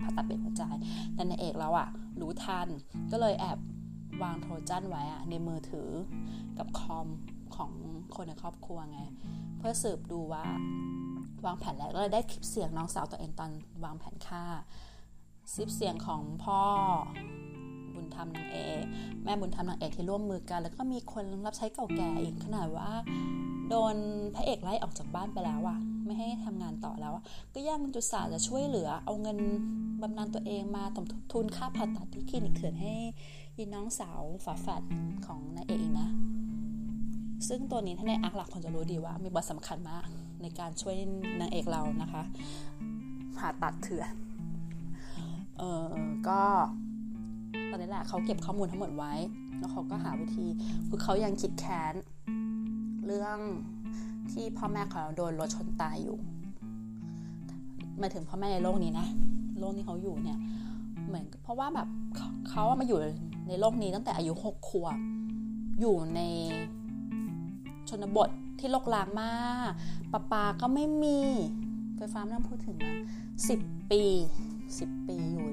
[0.00, 0.64] ผ่าตัดเปลี่ยนหัวใจ
[1.14, 1.88] แต่ในเอกแล้วอะ
[2.20, 2.68] รู้ทัน
[3.10, 3.58] ก็เลยแอบ
[4.22, 5.90] วางโทรจันไว้อะในมือถือ
[6.58, 7.06] กับคอม
[7.56, 7.72] ของ
[8.14, 9.00] คนในครอบครัวไง
[9.58, 10.44] เพื่อสืบดูว่า
[11.44, 13.50] วางแผนแล้วก็เลยได้คลิปเสียงน้องสาวตัวเองตอน
[13.84, 14.44] วางแผนฆ่า
[15.52, 16.60] คลิปเสียงของพ่อ
[18.14, 18.82] ธรรมนางเอก
[19.24, 22.90] แม่บุญธรรมนางเอกที่ร่วมมือกัน แล้วก็มีคนรับใช้เก่าแก่อีกขนาดว่า
[23.68, 23.96] โดน
[24.34, 27.12] พระเอกไล่ออกจากบ้านไปแล้วอะไม่ให้ทำงานต่อแล้ว
[27.54, 29.38] ก็ยังจุสาจะช่วยเหลือ เอาเงิน
[30.02, 32.94] บำนาญตัวเองมาสมทุนค่าผ่าตัดที่คลินิกเถื่อนให้
[33.56, 34.82] ยีน้องสาวฝาแฝด
[35.26, 36.08] ของนายเอกอีกนะ
[37.48, 40.04] ซึ่งตัวนี้ถ้าในอาร์คหลักคนจะรู้ดีว่ามีบทสำคัญมาก
[40.42, 40.96] ในการช่วย
[41.40, 42.22] นางเอกเรานะคะ
[43.36, 44.12] ผ่าตัดเถื่อน
[45.58, 45.86] เออ
[46.28, 46.40] ก็
[47.72, 49.12] ตอนนี้แหละเขาเก็บข้อมูลทั้งหมดไว้
[49.58, 50.46] แล้วเขาก็หาวิธี
[50.88, 51.94] คือเขายังคิดแค้น
[53.06, 53.38] เรื่อง
[54.32, 56.18] ที่พ่อแม่เขาโดนรถชนตายอยู่
[58.00, 59.06] มาถึงพ่อแม่ในโลกนี้นะ
[59.60, 60.38] โลกนี้เขาอยู่เนี่ย
[61.06, 61.88] เหมือนเพราะว่าแบบ
[62.48, 62.98] เขามาอยู่
[63.48, 64.98] ในโลกนี้ตั้งแต่อายุหกขวบ
[65.80, 66.20] อยู่ใน
[67.88, 69.70] ชนบทที่โลกลางมาก
[70.12, 71.18] ปะปาก็ไม่มี
[71.96, 72.94] ไฟฟ้าไม่ต้องพูดถึงนะ
[73.48, 74.02] สิบปี
[74.78, 75.48] สิบปีอยู่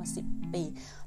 [0.00, 0.62] มาสิบปี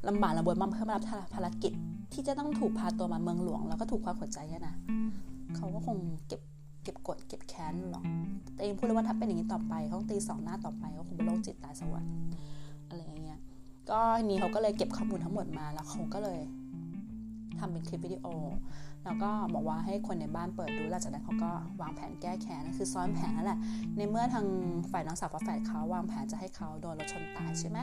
[0.08, 1.04] ลำบากลำบนมาเพื่อมารับ
[1.34, 1.74] ภารกิจ
[2.14, 4.76] ที่จะต้องถูกพาตัวมาเมืองหลวง แล้วก็ถูกความหัวใจนะ
[5.56, 6.42] เขาก็คงเก็บ
[6.84, 8.04] เก็บกดเก็บแค้นหรอก
[8.54, 12.14] แต่เองพูดเลยว่าถ้าเป็นอย่างนี้ต่อไปเขาตีสองหน้าต่อไปเขาคงเป็นโรคจิตตายสวรรค์
[12.90, 13.40] อะไรอย่างเงี้ย
[13.90, 16.40] ก็นี้เขาก็เลยเก็บข้อมูลทั้งหมดมาแล้วเขาก็เลย
[17.60, 18.26] ทำเป็นคลิปวิดีโอ
[19.06, 23.60] แล้วก็บอกว่าให้คนในบ้านเปิดดูหลังจากนั้นเขาก็วางแผนแก้แค้นคือซ้อนแผนนั่นแหละ
[23.98, 24.46] ในเมื่อทาง
[24.92, 27.78] ฝ่ายน้องสาวฝาแฝดเขาวางแผนจะให้เขาโดนรถชนตายใช่ไหม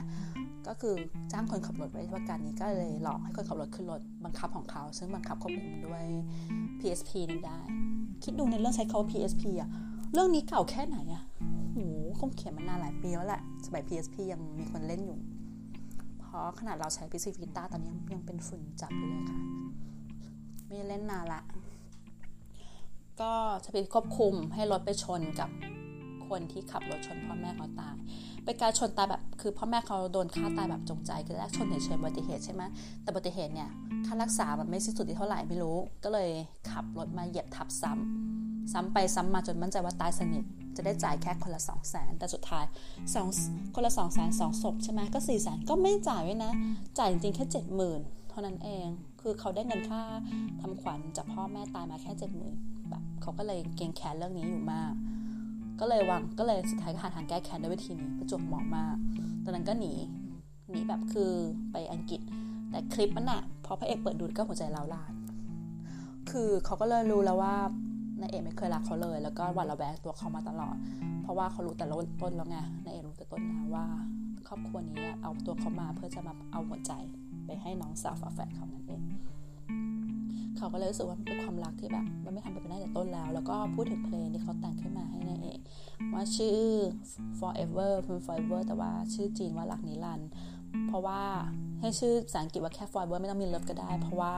[0.66, 0.94] ก็คือ
[1.33, 6.04] จ้างคนขับรถไว้ประการนี้ก็เลยหลอกให้คนขับรถขึ้นรถบังคับของเขา ซึ่งบังคับควบคุมด้วย
[6.80, 7.59] PSP นี่ได้
[8.24, 9.70] คิดดูในเรื่องใช้เขา PSP อะ
[10.12, 11.22] เรื่องนี้เก่าแค่ไหนอะ
[11.72, 11.78] โห
[12.20, 15.18] คงเขียนมานานหลายปีแล้วแหละสมัย PSP ยังมีคนเล่นอยู่
[16.20, 19.40] เพราะขนาดเราใช้ PC Vita ตอนนี้ยังเป็นฝุ่นจับอยู่เลยค่ะ
[20.70, 21.42] ไม่เล่นนานละ
[23.20, 23.33] ก็
[23.64, 25.50] จะไปควบคุมให้รถไปชนกับ
[26.28, 27.94] คนที่ขับรถชนพ่อแม่เขาตาย
[28.44, 32.62] เป็นการชนตายแบบคือพ่อแม่เขาโดนฆ่าตายแบบจงใจคือแรกชนเฉยๆอุบัติเหตุใช่ไหม
[33.02, 33.70] แต่อุบัติเหตุเนี่ย
[34.06, 36.30] ค่ารักษามันไม่สิ้นสุดที่เท่าไหร่ไม่รู้ ก็เลย
[36.70, 40.44] ขับรถมาเหยียบทับซ้ำซ้ำไปซ้ำมาจนมั่นใจว่าตายสนิท
[40.76, 42.64] จะได้จ่ายแค่คนละ2 0 0แสนแต่สุดท้าย
[43.14, 43.28] สอง
[43.74, 46.52] คนละ2 0 0แสนสองศพใช่ไหมก็4 0 0แสนก็ไม่จ่ายไว้นะ
[46.98, 47.56] จ่ายจริงๆแค่ 7
[47.90, 48.87] 0,000 เท่านั้นเอง
[49.20, 50.02] คือเขาได้เงินค่า
[50.61, 54.92] ทำขวัญจากพ่อแม่ตายมาแค่7 0,000แบบเขาก็เลยเกรงแค้นเรื่องนี้อยู่มาก
[55.80, 58.96] ก็เลยวางก็เลยสุดท้ายก็หาทางแก้แค้นด้วยวิธีนี้ประจวบเหมาะมาก
[59.44, 59.92] ตอนนั้นก็หนี
[60.70, 61.33] หนีแบบคือ
[61.72, 62.20] ไปอังกฤษ
[62.70, 65.12] แต่คลิปมันอะพอพระเอกเปิดดูก็หัวใจเราลาน
[66.30, 67.54] คือเขาก็เลยรู้แล้วว่า
[68.20, 70.76] นายเอกไม่เคยรักเขาเลย แล้วก็หวั่นระแวงตัวเขามาตลอด
[71.22, 71.87] เพราะว่าเขารู้แต่
[72.22, 73.87] ต้นแล้วไงนายเอกรู้แต่ต้นแล้วว่า
[74.48, 76.92] ครอบครัวนี้เอาตัวเขามาเพื่อจะมาเอาหัวใจ
[77.50, 79.02] ไปให้น้องสาวฝาแฝดเขานั่นเอง
[80.56, 85.60] เขาก็เลยรู้สึกว่ามันเป็นความรักที่แบบ มันไม่ทำไปเป็นได้แต่ต้นแล้ว แล้วก็พูดถึงเพลงที่เขาแต่งขึ้นมาให้นายเอก
[86.12, 86.58] ว่าชื่อ
[87.38, 90.28] forever คือ forever แต่ว่าชื่อจีนว่าหลักนิรันด์
[90.86, 91.20] เพราะว่า
[91.80, 94.32] ให้ชื่อภาษาอังกฤษว่าแค่ forever ไม่ต้องมี love ก็ได้ เพราะว่า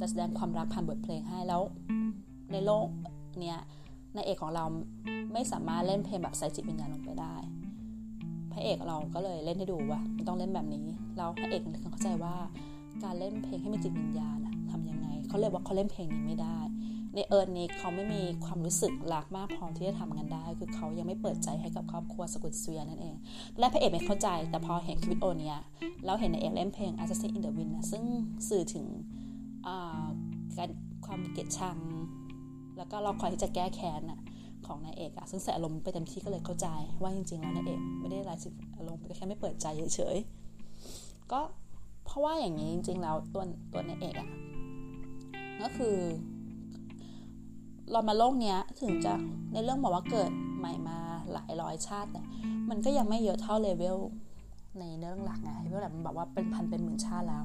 [0.00, 1.62] จะแสดงความรักผ่านบทเพลงให้แล้ว
[2.52, 2.86] ในโลก
[3.40, 3.58] เนี้ย
[4.16, 4.64] นายเอกของเรา
[5.32, 7.34] ไม่สามารถเล่นเพลงแบบใส่จิตวิญญาณลงไปได้
[8.54, 10.86] พระเอกเราก็เลยเล่นให้ดูว่าไม่ต้องเล่นแบบนี้
[11.16, 12.36] แล้วพระเอกเลยเข้าใจว่า
[13.04, 14.38] การเล่นเพลงให้มีจิตวิญญาณ
[14.70, 16.58] ทำยังไงเขาเลยว่าเขาเล่นเพลงนี้ไม่ได้
[17.14, 23.16] ในเอิร์นนี้เขาไม่มีความรู้สึกรักมากพอที่จะทำงานได้ คือเขายังไม่เปิดใจให้กับครอบครัวสกุลเซียนั่นเอง
[23.58, 25.54] และพระเอกไม่เข้าใจแต่พอเห็นคลิปวิดีโอนี้
[26.04, 28.02] แล้วเห็นในเอกเล่นเพลง Assassin in the Wind นะซึ่ง
[28.48, 28.86] สื่อถึง
[30.56, 30.70] การ
[31.06, 31.78] ความเกลียดชัง
[32.76, 34.20] แล้วก็เราคอยที่จะแก้แค้นน่ะ
[34.66, 36.66] ของนายเอกอะซึ่งใส่อารมณ์ไปเต็มที่ก็เลยเข้าใจ
[37.02, 41.40] ว่าจริงๆแล้วนายเอกไม่ได้ไรสิอารมณ์แค่ไม่เปิดใจเฉยๆก็
[42.04, 44.28] เพราะว่าอย่างนี้จริงๆแล้วตัวตัวนายเอกอะ
[45.62, 45.96] ก็คือ
[47.92, 49.12] เรามาโลกเนี้ยถึงจะ
[49.52, 50.98] ในเรื่องบอกว่าเกิดใหม่มา
[51.32, 52.26] หลายร้อยชาติเนี่ย
[52.70, 53.98] มันก็ยังไม่เยอะเท่าเลเวล
[54.80, 57.44] ในเรื่องหลักไงเลเวลหลักมันบอกว่าเป็นพันเป็นหมื่นชาติแล้ว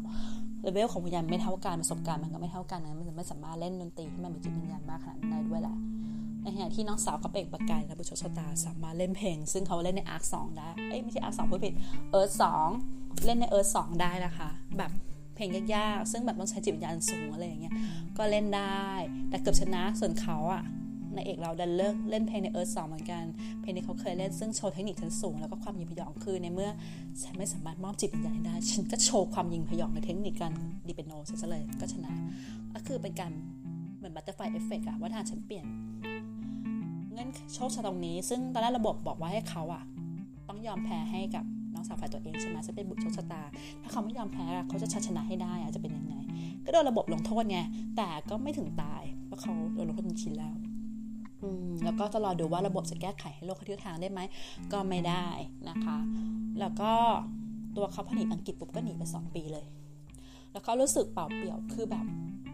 [0.62, 5.76] เลเวลของวิญญาณไม่เท่ากันประสบการณ์มันก็ไม่เท่ากันนะมันไม่สามารถเล่นดนตรีให้มันมีจิตวิญญาณมากขนาดนั้นได้ด้วยแหละ
[6.44, 11.74] ในขณะที่น้องสาวเขาเปล่งประกายและบุตรโชคชะตาสามารถเล่นเพลง ซึ่งเขาเล่นใน arc สองได้ เอ้ยไม่ใช่ arc สองพูดผิด
[12.12, 12.68] Earth สอง
[13.26, 14.92] เล่นใน Earth สองได้นะคะ แบบ
[15.36, 17.74] เพลงยากๆ ซึ่งแบบต้องใช้จิตวิญญาณสูงอะไรอย่างเงี้ย
[18.18, 18.88] ก็เล่นได้
[19.30, 20.64] แต่เกือบชนะ ส่วนเขาอะ
[21.16, 23.24] นายเอกเราดันเลิกเล่นเพลงใน Earth สองเหมือนกัน
[23.62, 26.70] เพลงที่เขาเคยเล่นซึ่งโชว์เทคนิคชั้นสูง แล้วก็ความยิงพยองคือในเมื่อ
[27.24, 30.54] ฉันไม่สามารถมอบจิตวิญญาณได้ ฉันก็โชว์ความยิงพยองในเทคนิคการ
[30.88, 32.12] ดีเปโนฉันเลยก็ชนะ
[32.74, 33.32] ก็คือเป็นการ
[33.98, 35.66] เหมือน butterfly effect อะว่าถ้าฉันเปลี่ยน
[37.28, 39.84] เงื่อนโชคชะตาตรงนี้ ซึ่งตอนแรกระบบบอกว่าให้เขาอะ
[40.48, 43.42] ต้องยอมแพ้ให้กับน้องสาวฝ่ายตัวเองใช่ไหมจะเป็นบุตรโชคชะตา
[43.82, 46.16] ถ้าเขาไม่ยอมแพ้เขาจะชนะให้ได้อะจะเป็นยังไง
[46.66, 47.60] ก็โดนระบบลงโทษไง
[47.98, 50.56] แต่ก็ไม่ถึงตายเพราะเขาโดนลงโทษจริงๆแล้ว
[51.42, 54.20] อืมแล้วก็จะรอดูว่าระบบจะแก้ไขให้โลกเขาทิศทางได้ไหม
[54.74, 55.26] ก็ไม่ได้
[55.70, 55.98] นะคะ
[56.60, 56.92] แล้วก็
[57.76, 59.66] ตัวเขาพอหนีอังกฤษปุ๊บก็หนีไปสองปีเลย
[60.52, 62.06] แล้วเขารู้สึกเปล่าเปลี่ยวคือแบบ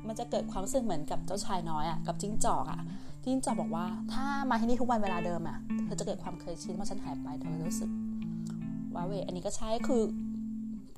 [0.07, 2.81] มันจะเกิดความรู้สึกเหมือนกับเจ้าชายน้อยอะ่ะกับจิ้งจอกอะ่ะ
[3.23, 7.89] จิ้งจอกบอกว่าถ้ามาที่นี่ทุกวันเวลาเดิมอะ่ะเธอจะเกิดความเคยชินว่าฉันหายไปเธอรู้สึก
[8.95, 10.01] ว้าเวอันนี้ก็ใช้คือ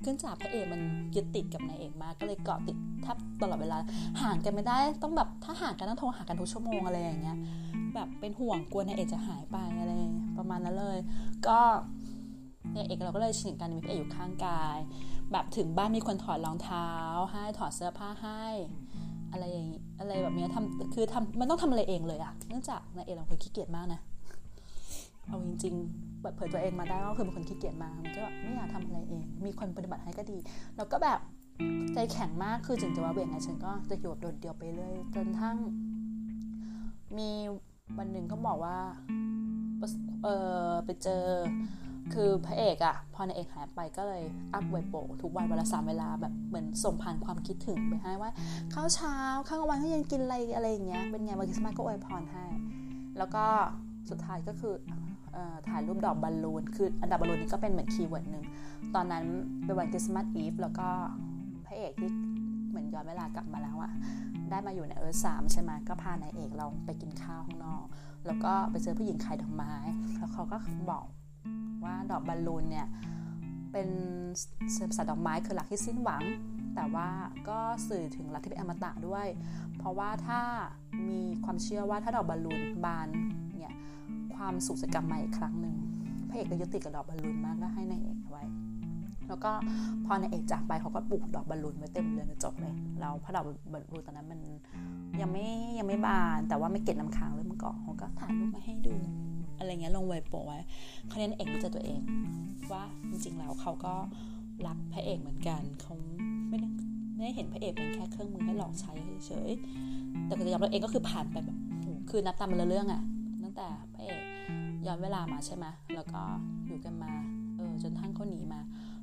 [0.03, 0.81] ขึ้นจากพระเอกมัน
[1.15, 3.77] ยึดติดกับนายเอกมากก็เลยเกาะติดแทบตลอดเวลา
[4.21, 7.37] ห่างกันไม่ได้ต้องแบบถ้าห่างกันต้องโทรหากันทุกชั่วโมงอะไรอย่างเงี้ย
[7.93, 9.91] แบบเป็นห่วงกลัวนายเอกจะหายไปอะไร
[10.37, 10.97] ประมาณนั้นเลย
[11.47, 11.59] ก็
[12.75, 14.77] นายเอกเราก็เลยชินกันมีพระเอกอยู่ข้างกาย
[15.31, 16.89] แบบถึงบ้านมีคนถอดรองเท้า
[17.31, 18.45] ให้ถอดเสื้อผ้าให้
[19.31, 19.67] อะไรอย่าง
[19.99, 24.01] อะไรแบบนี้ทำคือทำมันต้องทำอะไรเองเลยอะเนื่องจากนายเอกเราคนขี้เกียจมากนะ
[25.25, 30.37] เอาจริงๆเปิดเผยตัวเองมาได้ก็คือเป็นคนขี้เกียจมากมันก็ไม่อยากทำอะไรเอง มีคนปฏิบัติให้ก็ดี
[30.77, 31.19] แล้วก็แบบ
[31.93, 35.57] ใจแข็งมากคือถึงจะว่าเบี่ยงไงฉันก็จะอยู่โดดเดี่ยวไปเลยจนทั้ง
[37.17, 37.29] มี
[37.97, 38.77] วันหนึ่งก็บอกว่า
[40.23, 40.27] เอ
[40.67, 41.23] อไปเจอ
[42.13, 48.31] คือพระเอกอะพอนายเอกหายไปก็เลยอัพไวโปทุกวันเวลาสามเวลาแบบเหมือนส่งผ่านความคิดถึงไปให้ว่า
[48.73, 49.15] ข้าวเช้า
[49.47, 52.45] ข้าวกลางวันเขายังกินอะไรอะไรอย่างเงี้ยเป็นไงวันคริสต์มาสก็อวยพรให้
[53.17, 53.45] แล้วก็
[54.09, 54.73] สุดท้ายก็คือ
[55.69, 58.45] ถ่ายรูปดอกบอลลูนคืออันดับบอลลูนนี้ก็เป็นเหมือน keyword หนึ่ง
[58.95, 59.25] ตอนนั้น
[59.65, 60.87] เป็นวัน Christmas Eve แล้วก็
[61.65, 62.09] พระเอกที่
[62.69, 63.91] เหมือนย้อนเวลากลับมาแล้วอะ
[64.49, 67.85] ได้มาอยู่ใน Earth สามใช่ไหมก็พานายเอกเราไปกินข้าวข้างนอก
[68.25, 69.73] แล้วก็ไปเจอผู้หญิงขายดอกไม้
[70.17, 70.57] แล้วเขาก็
[70.91, 71.05] บอก
[71.87, 72.87] ว่าดอกบอลลูนเนี่ย
[73.71, 73.87] เป็น
[74.97, 76.23] สัญลักษณ์ดอกไม้คือรักที่สิ้นหวัง
[76.75, 77.09] แต่ว่า
[77.49, 79.27] ก็สื่อถึงรักที่เป็นอมตะด้วย
[79.77, 80.41] เพราะว่าถ้า
[81.09, 83.07] มีความเชื่อว่าถ้าดอกบอลลูนบาน
[83.57, 83.73] เนี่ย
[84.35, 85.75] ความสุขจะกลับมาอีกครั้งหนึ่ง
[86.29, 88.43] พระเอกก็ยึดติดกับดอกบอลลูนมากก็ให้นายเอกไว้
[89.27, 89.51] แล้วก็
[90.05, 94.39] พอนายเอกจากไปเขาก็ปลูกดอกบอลลูนไว้เต็มเรือนกระจกเลยแล้วพระดอกบอลลูนตอนนั้นมัน
[95.21, 95.47] ยังไม่
[95.79, 98.95] ยังไม่บาน แต่ว่าไม่เก็บน้ำค้างเริ่มเกาะเขาก็ถ่ายรูปมาให้ดู
[99.57, 100.59] อะไรเงี้ยลงไว้โปะไว้
[101.07, 101.99] เขาเน้นเอกรู้จักตัวเอง
[102.71, 103.93] ว่าจริงๆแล้วเขาก็
[104.67, 105.93] รักพระเอกเหมือนกันเขา
[106.49, 106.69] ไม่ได้
[107.15, 108.91] ไม่ได้เห็นพระเอกเป็นแค่เครื่องมือให้หลอกใช้
[109.27, 111.57] เฉยๆแต่ก็จะยอมรับเองก็คือผ่านไปแบบ
[112.09, 113.01] คือนับตามมันละเรื่องอะ
[113.43, 114.21] ตั้งแต่พระเอก
[114.85, 115.65] ย้อนเวลามาใช่ไหม
[115.95, 116.21] แล้วก็
[116.65, 117.11] อยู่กันมา
[117.55, 118.59] เออจนทั้งเขาหนีมา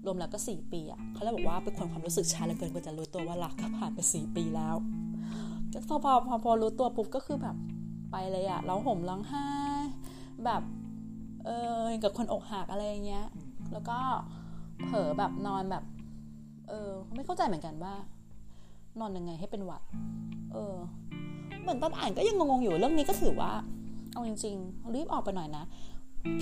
[0.07, 4.77] รวมแล้วก็สี่ปีอะเขาเลยบอกว่าเป็นคนความรู้สึกช้าเหลือเกินกว่าจะรู้ตัวว่ารักก็ผ่านไปสี่ปีแล้ว
[5.73, 7.57] ก็พอพอพอพอรู้ตัวปุ๊บก็คือแบบ
[8.11, 9.49] ไปเลยอะร้องห่มร้องไห้
[10.47, 10.63] แบบ
[11.45, 13.27] เออกับคนอกหักอะไรเงี้ย
[13.73, 13.99] แล้วก็
[14.85, 15.85] เผลอแบบนอนแบบ
[16.69, 17.95] เออ ไม่เข้าใจเหมือนกันว่า
[19.01, 19.83] นอนยังไงให้เป็นหวัด
[20.53, 20.75] เออ
[21.63, 23.51] เหมือนตอนอ่านก็ยังงงๆอยู่เรื่องนี้ก็ถือว่า
[24.13, 25.65] เอาจริงๆรีบออกไปหน่อยนะ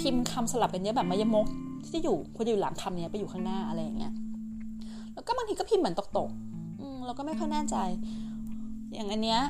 [0.01, 1.47] พิมพ์คำสลับกันเยอะแบบมายมก
[1.85, 4.13] ที่จะอยู่ควรจะอยู่หลังคำนี้ไปอยู่ข้างหน้าอะไรอย่างเงี้ย
[5.15, 7.77] แล้วก็บางทีก็พิมพ์เหมือนตกๆอืมเราก็ไม่ค่อยแน่ใจ
[8.95, 9.41] อย่างอันเนี้ย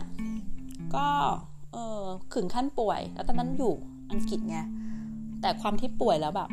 [0.94, 1.06] ก็
[1.72, 3.74] เออขึงขั้นป่วย แล้วตอนนั้นอยู่
[4.12, 4.56] อังกฤษไง
[5.40, 6.48] แต่ความที่ป่วยแล้วแบบ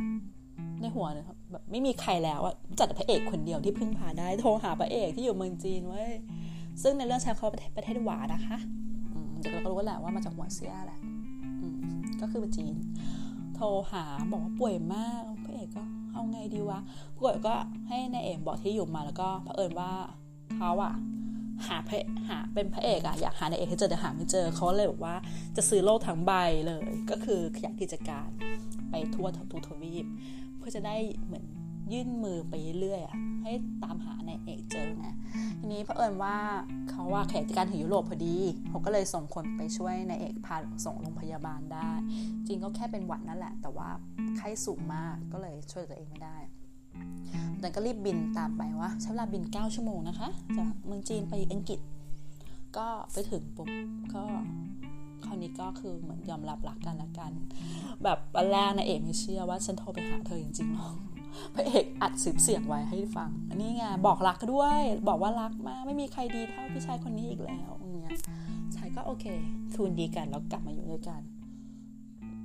[0.81, 6.11] ในหัวเนี่ยแบบไม่มีใครแล้วอะจัดพระเอกคนเดียวที่พึ่งพาได้โทรหาพระเอกที่อยู่เมืองจีนเว้ย
[6.81, 8.57] ซึ่งในเรื่องใช้เขาประเทศหวานะคะ
[9.39, 10.99] เดี๋ยวเราก็รู้แหละว่ามาจากหัวเสียแหละ
[12.21, 12.75] ก็คือจีน
[13.55, 16.79] โทรหาบอกว่าป่วยมากพระเอกก็เอาไงดีวะ
[17.19, 17.53] ป่วยก็
[17.87, 19.91] ให้นายเอกบอกที่อยู่มาแล้วก็เผอิญว่า
[20.55, 20.93] เขาอะ
[21.67, 25.15] หาพระหาเป็นพระเอกอะอยากหาในเอกให้เจอแต่หาไม่เจอเขาเลยบอกว่า
[25.55, 26.31] จะซื้อโลกทั้งใบ
[26.67, 28.29] เลย ก็คือขยายกิจการ
[28.89, 30.05] ไปทั่วทุกทวีป
[30.57, 30.95] เพื่อจะได้
[31.25, 31.45] เหมือน
[31.93, 33.51] ยื่นมือไปเรื่อยอะให้
[33.83, 35.07] ตามหาในเอกเจอไง
[35.59, 36.35] ทีนี้เอิญว่า
[36.89, 38.37] เขาว่าแขกการถึงยุโรปพอดี
[38.69, 41.91] เขาก็เลยส่งคนไปช่วยนายเอกพาส่งโรงพยาบาลได้
[42.47, 43.89] จริงก็แค่เป็นหวัดนั่นแหละ แต่ว่า
[44.37, 46.37] ไข้สูงมากก็เลยช่วยตัวเองไม่ได้
[47.61, 51.79] แต่ก็รีบบินตามไปว่าใช้เวลาบิน 9 ชั่วโมงนะคะ จากเมืองจีนไปอังกฤษ
[52.77, 53.69] ก็ไปถึงปุ๊บ
[54.13, 54.23] ก็
[55.25, 57.31] คราวนี้ก็คือเหมือนยอมรับรักกันละกัน
[58.03, 60.93] แบบวันแรกนายเอกไม่เชื่อว่าฉันโทรไปหาเธอจริงๆหรอก
[61.55, 67.69] พระเอกอัดคลิปเสียงไว้ให้ฟังอันนี้ไงบอกรักด้วย บอกว่ารักมากไม่มีใครดีเท่าพี่ชายคนนี้อีกแล้ว
[68.01, 68.11] เงี้ย
[68.75, 69.25] ชายก็โอเค
[69.75, 71.21] คืนดีกันแล้วกลับมาอยู่ด้วยกัน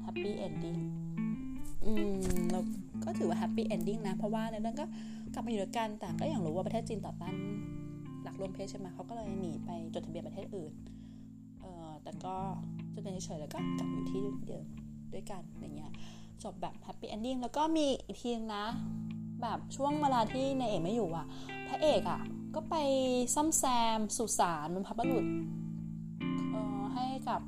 [0.02, 0.76] happy ending
[1.84, 2.60] อืมเรา
[3.04, 4.84] ก็ถือว่า happy ending นะ เพราะว่าในนั้นก็
[5.34, 7.34] กลับมาอยู่ด้วยกัน แต่ก็อย่างรู้ว่าประเทศจีนต่อต้าน
[8.22, 10.72] รักร่วมเพศใช่ไหมเขาก็เลยหนีไปจดทะเบียนประเทศอื่น
[11.60, 12.36] เออแต่ก็
[12.94, 14.64] จดทะเบียนเฉยๆแล้วก็กลับอยู่ที่เดิม
[15.12, 15.92] ด้วยกันอย่างเงี้ย
[16.42, 18.66] จบแบบ happy ending แล้วก็มีอีกทีนะ
[19.42, 21.26] แบบช่วงเวลาที่นายเอกไม่อยู่อะ
[21.68, 22.20] พระเอกอะ
[22.54, 22.74] ก็ไป
[23.34, 23.64] ซ่อมแซ
[23.96, 25.24] มสุสานบรรพบุรุษ
[26.50, 27.40] เออให้กับ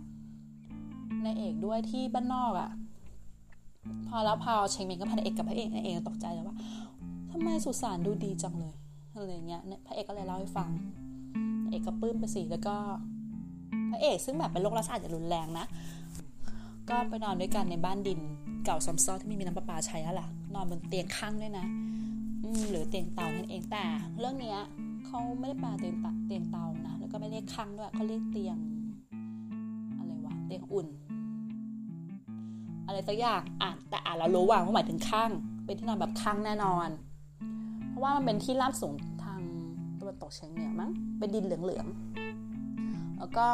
[1.24, 2.70] นายเอกด้วยที่บ้านนอกอะ
[4.16, 6.56] อแล้วพอเชงเมงก็พันเอกกับพระเอกนายเอกตกใจแล้วว่า
[7.30, 8.74] ทำไมสุสานดูดีจังเลย
[9.14, 10.70] อะไรเงี้ยพระเอกก็เลยเล่าให้ฟัง
[11.70, 12.76] เอกก็ปลื้มไปสิแล้วก็
[13.90, 15.66] พระเอกซึ่งแบบเป็นโรครัศอาจจะรุนแรงนะ
[16.90, 18.20] ก็ไปนอนด้วยกันในบ้านดิน
[18.64, 21.66] เก่าซ้ำซ้อที่ไม่มีน้ำประปาใช้แล้วล่ะ นอนบนเตียงข้างด้วยนะ
[22.70, 23.84] หรือเตียงเตานั่นเองแต่
[24.18, 24.58] เรื่องเนี้ย
[25.06, 25.94] เขาไม่ได้ปาเตียง
[26.26, 28.56] เตียงเตานะ แล้วก็ไม่เรียกข้างด้วยเขาเรียกเตียง
[29.98, 30.86] อะไรวะเตียงอุ่น
[32.86, 35.30] อะไรสักอย่างอะแต่อ่านเรารู้ว่าเขาหมายถึงข้าง
[35.64, 36.88] เป็นที่นอนแบบข้างแน่นอน
[37.88, 38.94] เพราะว่ามันเป็นที่ราบสูง
[39.24, 39.40] ทาง
[40.00, 43.46] ตะวันตกเฉียงเหนือมั้งเป็นดินเหลืองๆแล้วก็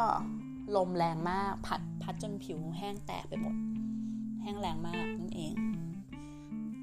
[0.75, 3.55] ลมแรงมากพัดพัดจนผิวแห้งแตกไปหมด
[4.41, 5.53] แห้งแรงมากนั่นเอง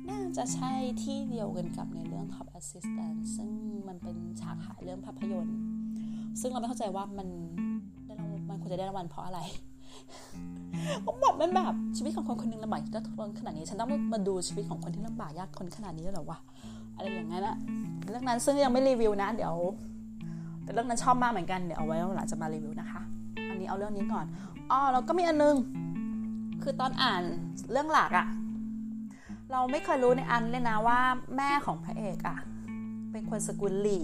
[0.08, 3.50] น่าจะใช่ที่เดียวกันกับในเรื่อง Top Assistant ซึ่ง
[3.88, 5.58] มันเป็นฉากขายเรื่องภาพยนตร์
[6.40, 7.28] ซึ่งเราไม่เข้าใจว่ามัน
[8.06, 9.40] ได้รางวัลมันควรจะได้รางวัลเพราะอะไร
[11.06, 16.38] ผมบอกมันแบบชีวิตของคนคนหนึงลำบากยากทนขนาดนี้ฉันต้องมาดูชีวิตของคนที่ลำบากยากคนขนาดนี้หรอวะ
[16.96, 17.56] อะไรอย่างนั้นอะ
[18.10, 19.54] เรื่องนั้นซึ่งยังไม่รีวิวนะ เดี๋ยว
[20.62, 23.02] แต่เรื่องนั้นชอบมากเหมือนกันเดี๋ยวเอาไว้หลังจะมารีวิวนะคะ
[23.50, 24.26] อันนี้เอาเรื่องนี้ก่อน
[24.70, 25.56] อ๋อแล้วก็มีอันนึง
[26.62, 27.22] คือตอนอ่าน
[27.72, 28.26] เรื่องหลักอะ
[29.52, 31.00] เราไม่เคยรู้ในอันเลยนะว่า
[31.36, 32.38] แม่ของพระเอกอะ
[33.12, 34.00] เป็นคนสกุลหลี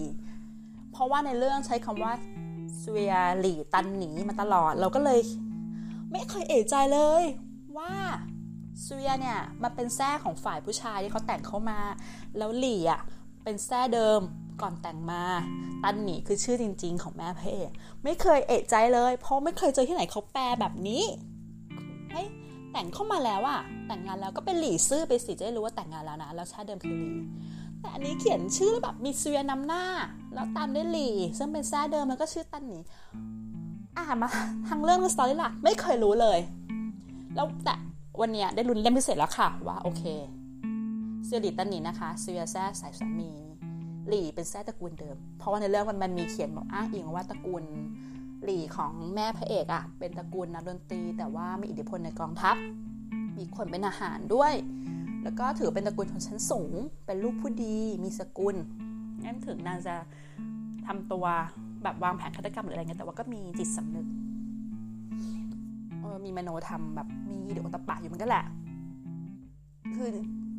[0.93, 2.13] เพราะว่าในเรื่องใช้คำว่า
[2.79, 5.19] เสวียหลีตันหนีมาตลอด เราก็เลย
[6.13, 7.25] ไม่เคยเอะใจเลย
[7.79, 7.93] ว่า
[8.83, 11.79] เสวียเนี่ยมาเป็นแท้ของฝ่ายผู้ชายที่เขาแต่งเข้ามา
[12.39, 13.03] แล้วหลี่อะ
[13.45, 14.21] เป็นแท้เดิม
[14.63, 15.23] ก่อนแต่งมา
[15.83, 17.71] ตันหนีคือชื่อจริง ๆ ของแม่พระเอก
[18.05, 21.05] ไม่เคยเอะใจเลย เพราะไม่เคยเจอที่ไหนเขาแปลแบบนี้
[22.11, 22.27] เฮ้ย
[22.73, 27.17] แต่งเข้ามาแล้วอะแต่งงานแล้วก็เป็นหลี่ซื่อไปสิจะได้รู้ว่าแต่งงานแล้วนะแล้วชาติเดิมคือหลี่
[27.81, 29.85] แต่อันนี้เขียนชื่อแล้วแบบมีเสวียนำหน้า
[30.35, 32.79] แล้วตามด้วยหลี่ ซึ่งเป็นแท้เดิมแล้วก็ชื่อตันหนี
[33.97, 34.29] อ่านมา
[34.69, 36.39] ทางเรื่องสตอรี่หลักไม่เคยรู้เลย
[37.35, 37.75] แล้วแต่
[38.21, 40.03] วันเนี้ยได้ลุ้นเล่มพิเศษแล้วค่ะ ว่าโอเค
[41.25, 43.31] เซียหลีตันหนีนะคะเซียแซ่สายสามี
[44.09, 47.65] หลี่เป็นแซ่ตระกูลเดิม เพราะว่าในเรื่องมันมันมีเขียนบอกอ้างอิงว่าตระกูล
[48.45, 52.57] หลี่ของแม่พระเอกอะ่ะเป็นตระกูลนักดนตรี แต่ว่ามีอิทธิพลในกองทัพ
[53.39, 54.53] มีคนเป็นอาหารด้วย
[55.23, 56.75] แล้วก็ถือเป็นตระกูลชนชั้นสูง
[57.07, 58.57] เป็นลูกผู้ดี มีสกุล
[59.25, 59.95] งั้นถึงนางจะ
[60.87, 61.25] ทำตัว
[61.83, 64.07] แบบวางแผนฆาตกรรมหรืออะไรเงี้ยแต่ว่าก็มีจิตสำนึก
[66.01, 68.45] เออมีมโนธรรมแบบมีเดี๋ยวตะปะอยู่มันก็แหละ
[69.97, 70.11] คือ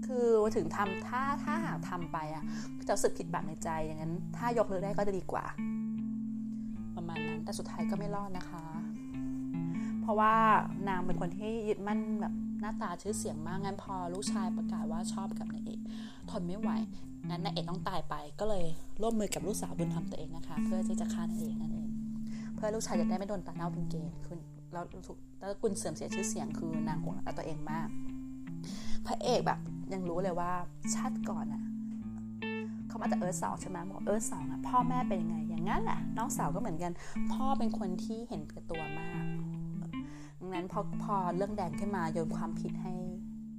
[0.05, 2.43] คือถึงทำถ้าถ้าหากทำไปอะ
[2.87, 5.45] จะสึกผิดแบบในใจอย่างนั้น ถ้ายกเลิกได้ก็จะดีกว่า
[6.95, 8.63] ประมาณนั้นแต่สุดท้ายก็ไม่รอดนะคะ
[10.01, 10.33] เพราะว่า
[10.87, 15.79] นางเป็นคนที่ยึดมั่นแบบ หน้าตาชื่อเสียงมากงั้นพอลูกชายประกาศว่าชอบกับนายเอก
[16.29, 16.69] ทนไม่ไหว
[17.29, 18.65] งั้นนายเอกต้องตายไปก็เลย
[19.01, 21.89] ร่วมมือกับลูกสาวบุญธรรมตัวเองนะคะ เพื่อที่จะฆ่านายเอกนั่นเอง
[22.55, 24.39] เพื่อลูกชายจะได้ไม่โดนตาเน่าเป็นเกย์คือ
[24.73, 27.87] แล้วถูกแล้วกุลเสื่อมเสียชื่อเสียงคือนางห่วงรักตัวเองมาก
[29.05, 29.59] พระเอกแบบ
[29.93, 30.51] ยังรู้เลยว่า
[30.95, 31.63] ชาติก่อนอะ
[32.87, 36.91] เขามาจากเอิร์ธสองใช่ไหมบอกเอิร์ธสองอะพ่อแม่เป็นยังไงอย่างนั้นแหละน้องสาวก็เหมือนกัน
[37.33, 39.16] พ่อเป็นคนที่เห็นแก่ตัวมาก
[40.47, 42.93] ดังนั้นพอพอเรื่องแดงขึ้นมาโยนความผิดให้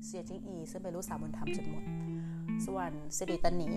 [0.04, 1.84] เซียจิงอี ซึ่งเป็นลูกสาวบุญธรรมจนหมด
[2.66, 3.68] ส่วนสิริตันหนี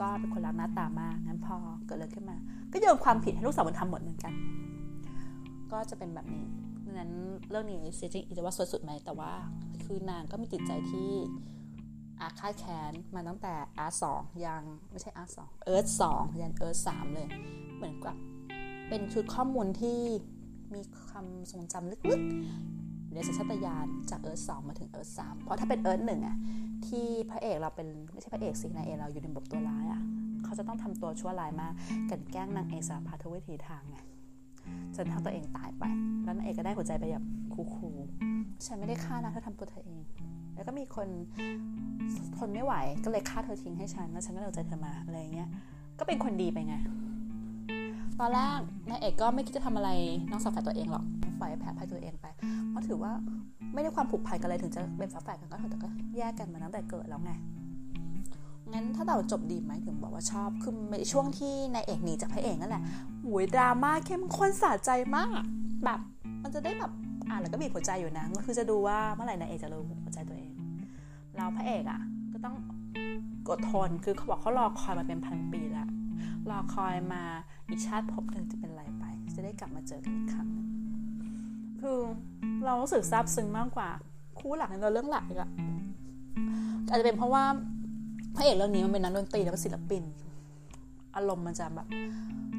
[0.00, 2.36] ก็เป็นคนรักหน้าตามากงั้นพอเกิดเรื่องขึ้นมา
[2.72, 4.32] ก็โยนความผิดให้ลูกสาวบุญธรรมหมดเหมือนกัน
[5.72, 6.44] ก็จะเป็นแบบนี้
[6.84, 7.12] ดังนั้น
[7.50, 9.32] เรื่องนี้เซียจิงอีจะว่าสวยสุดไหมแต่ว่า
[9.84, 11.10] คือนางก็มีจิตใจที่
[12.20, 17.28] อาฆาตแค้นมาตั้งแต่อาร์สองยังไม่ใช่ arc สอง Earth สองยัน Earth สามเลย
[17.76, 18.16] เหมือนกับ
[18.88, 20.00] เป็นชุดข้อมูลที่
[20.74, 26.36] มีความทรงจำลึกๆในสัญชาตญาณจาก Earth สองมาถึง Earth สามเพราะถ้าเป็น Earth หนึ่งอะ
[26.86, 30.02] ที่พระเอกเราเป็นไม่ใช่พระเอกสินายเอกเราอยู่ในบทตัวร้ายอะ
[30.44, 31.72] เขาจะต้องทำตัวชั่วร้ายมาก
[32.10, 33.98] กันแกล้งนางเอกสารพัดทุกวิถีทางไง
[34.96, 35.84] จนทำตัวเองตายไป
[36.24, 37.24] แล้วนางเอกก็ได้หัวใจไปแบบ
[37.74, 37.90] cool
[38.28, 40.02] ๆฉันไม่ได้ฆ่านะเธอทำตัวเธอเอง
[40.54, 41.08] แล้วก็มีคน
[42.36, 45.48] ทนไม่ไหวก็เลยฆ่าเธอทิ้งให้ฉันแล้วฉันก็เลยเอาใจเธอมาอะไรเงี้ย
[45.98, 46.76] ก็เป็นคนดีไปไง
[48.20, 49.90] ตอนแรกนายเอกก็ไม่คิดจะทำอะไร
[50.30, 51.04] น้องสาวแฝดตัวเองหรอก
[51.40, 52.26] ปล่อยแผลภัยตัวเองไป
[52.70, 53.12] เพราะถือว่า
[53.74, 55.88] ไม่ได้ความผูกพันกันเลยถึงจะเป็นฝาแฝดกันก็เถอะแต่ก็
[56.18, 57.32] แยกกันมาตั้งแต่เกิดแล้วไง
[58.72, 62.82] งั้นถ้าเราจบดีไหมถึงบอกว่าชอบคือในช่วงที่นายเอกหนีจากพระเอกนั่นแหละ
[63.24, 65.42] หุยดราม่าเข้มข้นสะใจมาก
[65.84, 66.00] แบบ
[66.42, 66.92] มันจะได้แบบ
[67.28, 70.52] อ่านแล้วก็บีบหัวใจอยู่นะก็คือจะดูว่าเมื่อไหร่นายเอกจะรู้หัวใจตัวเอง
[71.36, 72.00] เราพระเอกอะ
[72.32, 72.56] ก็ต้อง
[73.48, 75.88] กดทนคือเขาบอกเขารอคอยมาเป็นพันปีแล้ว
[76.50, 77.22] รอคอยมา
[77.68, 79.04] อีกชาติภพหนึ่งจะเป็นไรไป
[79.36, 80.68] จะได้กลับมาเจอกันอีกครั้งนึง
[81.80, 81.98] คือ
[82.64, 83.88] เรารู้สึกซาบซึ้งมากกว่า
[84.38, 85.50] คู่หลักในเรื่องหลักอีกอะ
[86.88, 87.44] อาจจะเป็นเพราะว่า
[88.34, 90.02] พระเอกเรื่องนี้มันเป็นนักดนตรีแล้วก็ศิลปิน
[91.16, 91.88] อารมณ์มันจะแบบ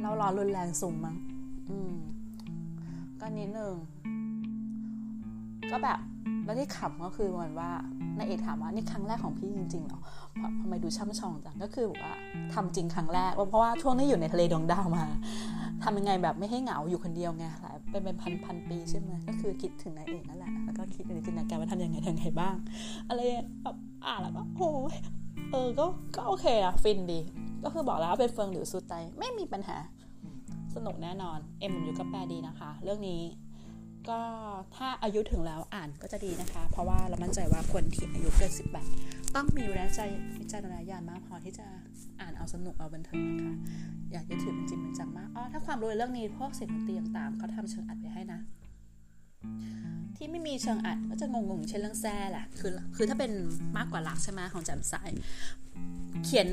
[0.02, 1.16] เราร้อนรุนแรงสูงมั้ง
[1.70, 1.94] อืม
[3.20, 3.74] ก็นิดนึง
[5.72, 6.00] ก็แบบ
[6.50, 7.70] แล้วที่ขำก็คือเหมือนว่า
[8.18, 10.02] นายเอกถามว่านี่ครั้งแรกของพี่จริงๆเหรอ
[10.62, 12.12] ทำไมดูช่ำชองจังก็คือว่า
[12.54, 15.06] ทำจริงครั้งแรกเพราะว่าช่วงนี้อยู่ในทะเลดวงดาวมา
[15.84, 22.56] ทำยังไงแบบไม่ให้เหงาอยู่คนเดียวไงหลายเป็นเป็นพันพันปีใช่ไหมก็คือคิดถึงนายเอกนั่นแหละแล้วก็คิดในจินตนาการว่าทำยังไงทำยังไงบ้าง
[23.10, 23.22] อะไร
[23.64, 23.76] แบบ
[24.06, 24.96] อ่านแล้วก็โอ้ย
[25.52, 25.86] เออก็
[26.16, 27.20] ก็โอเคอะฟินดี
[27.64, 29.78] ก็คือบอกแล้วเป็นเฟิงหรือซูไตไม่มีปัญหา
[30.76, 33.22] สนุกแน่นอน เอ็มอยู่ก็แปลดีนะคะ เรื่องนี้
[34.10, 34.20] ก็
[34.76, 38.52] ถ้าอายุถึงแล้วอ่านก็จะดีนะคะ เพราะว่าเรามั่นใจว่าคนที่อายุเกิน
[38.94, 41.66] 18 ต้องมีวิจารณวิจารณญาณมากพอที่จะ
[42.22, 43.56] อ่านเอาสนุกเอาบันเทิงนะคะ
[44.12, 48.40] อย่าไปถือเป็นจริงเป็นจังมากอ๋อถ้าความรู้เรื่องนี้พวกเสียงดนตรีต่างๆเขาทำเชิงอรรถไว้ให้นะ
[50.16, 53.32] ที่ไม่มีเชิงอัดก็จะงงๆเช่นเรื่องแซ่แหละคือคือถ้าเป็น
[53.78, 55.12] มากกว่ารักใช่ไหมของแจมสาย
[56.24, 56.50] เขียน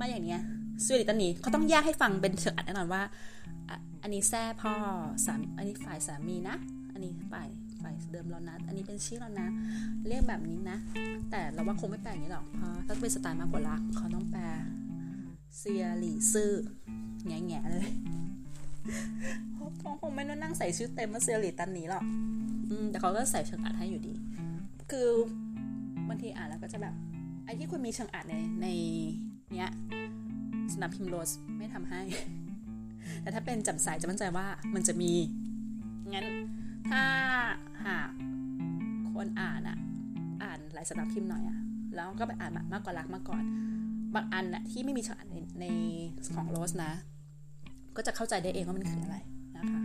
[0.00, 0.42] มาอย่างเนี้ย
[0.84, 3.02] สวีดิตันนี้เขาต้องแยกให้ฟังเป็นเชิงอัดแน่นอนว่า
[4.02, 4.74] อันนี้แซ่พ่อ
[5.26, 6.56] สามอันนี้ฝ่ายสามีนะ
[6.92, 7.48] อันนี้ฝ่าย
[7.82, 9.48] ฝ่ายเดิมเรานะ อันนี้เป็นชื่อเรานะ
[10.08, 10.78] เรียกแบบนี้นะ
[11.30, 14.42] แต่เราว่าคงไม่แปลอย่างนี้หรอกเพราะถ้าเป็นสไตล์มากกว่ารักเขาต้องแปล
[15.58, 16.52] เซียหลี่ซื่อ
[17.26, 17.86] แง่แง่ๆเลย
[19.52, 22.04] เขาคงไม่นั่งใส่ชื่อเต็มว่าเซียหลี่ตันนี้หรอก
[22.70, 24.14] อืมแต่เขาก็ใส่เชิงอัดให้อยู่ดี
[24.90, 25.08] คือ
[26.08, 26.94] บางทีอ่านแล้วก็จะแบบ
[27.44, 28.66] ไอ้ที่คุณมีเชิงอัดในใน
[29.54, 29.70] เนี้ย
[30.74, 32.00] สนับพิมพ์โรสไม่ทำให้
[33.22, 35.12] แต่ถ้าเป็นจำสายจะมั่นใจว่ามันจะมี
[36.12, 36.26] งั้น
[36.88, 37.02] ถ้า
[37.84, 38.08] หาก
[39.12, 39.78] คนอ่านอะ
[40.42, 41.58] อ่านหลายสำนักพิมพ์หน่อยอะ
[41.94, 43.44] แล้วก็ไปอ่านมากกว่ารักมาก่อน
[44.14, 45.64] บางอันอะที่ไม่มีเชิงอัดในใน
[46.34, 46.92] ของโรสนะ
[47.96, 49.18] ก็จะเข้าใจได้เองว่ามันคืออะไร
[49.56, 49.80] นะคะ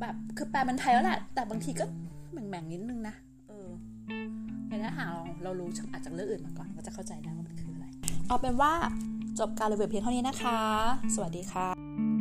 [0.00, 1.84] แบบคือแปลเป็นไทยแล้วแหละแต่บางทีก็
[2.32, 3.14] แบ่งๆนิดนึงนะ
[3.48, 3.68] เออ
[4.68, 7.86] ในเนื้อหาเราเรารู้อาจจากเรื่องอื่นมาก่อนก็จะเข้าใจได้ว่ามันคืออะไร
[8.28, 8.72] เอาเป็นว่า
[9.38, 10.60] จบการรีวิวเพียงเท่านี้นะคะ
[11.14, 12.17] สวัสดีค่ะ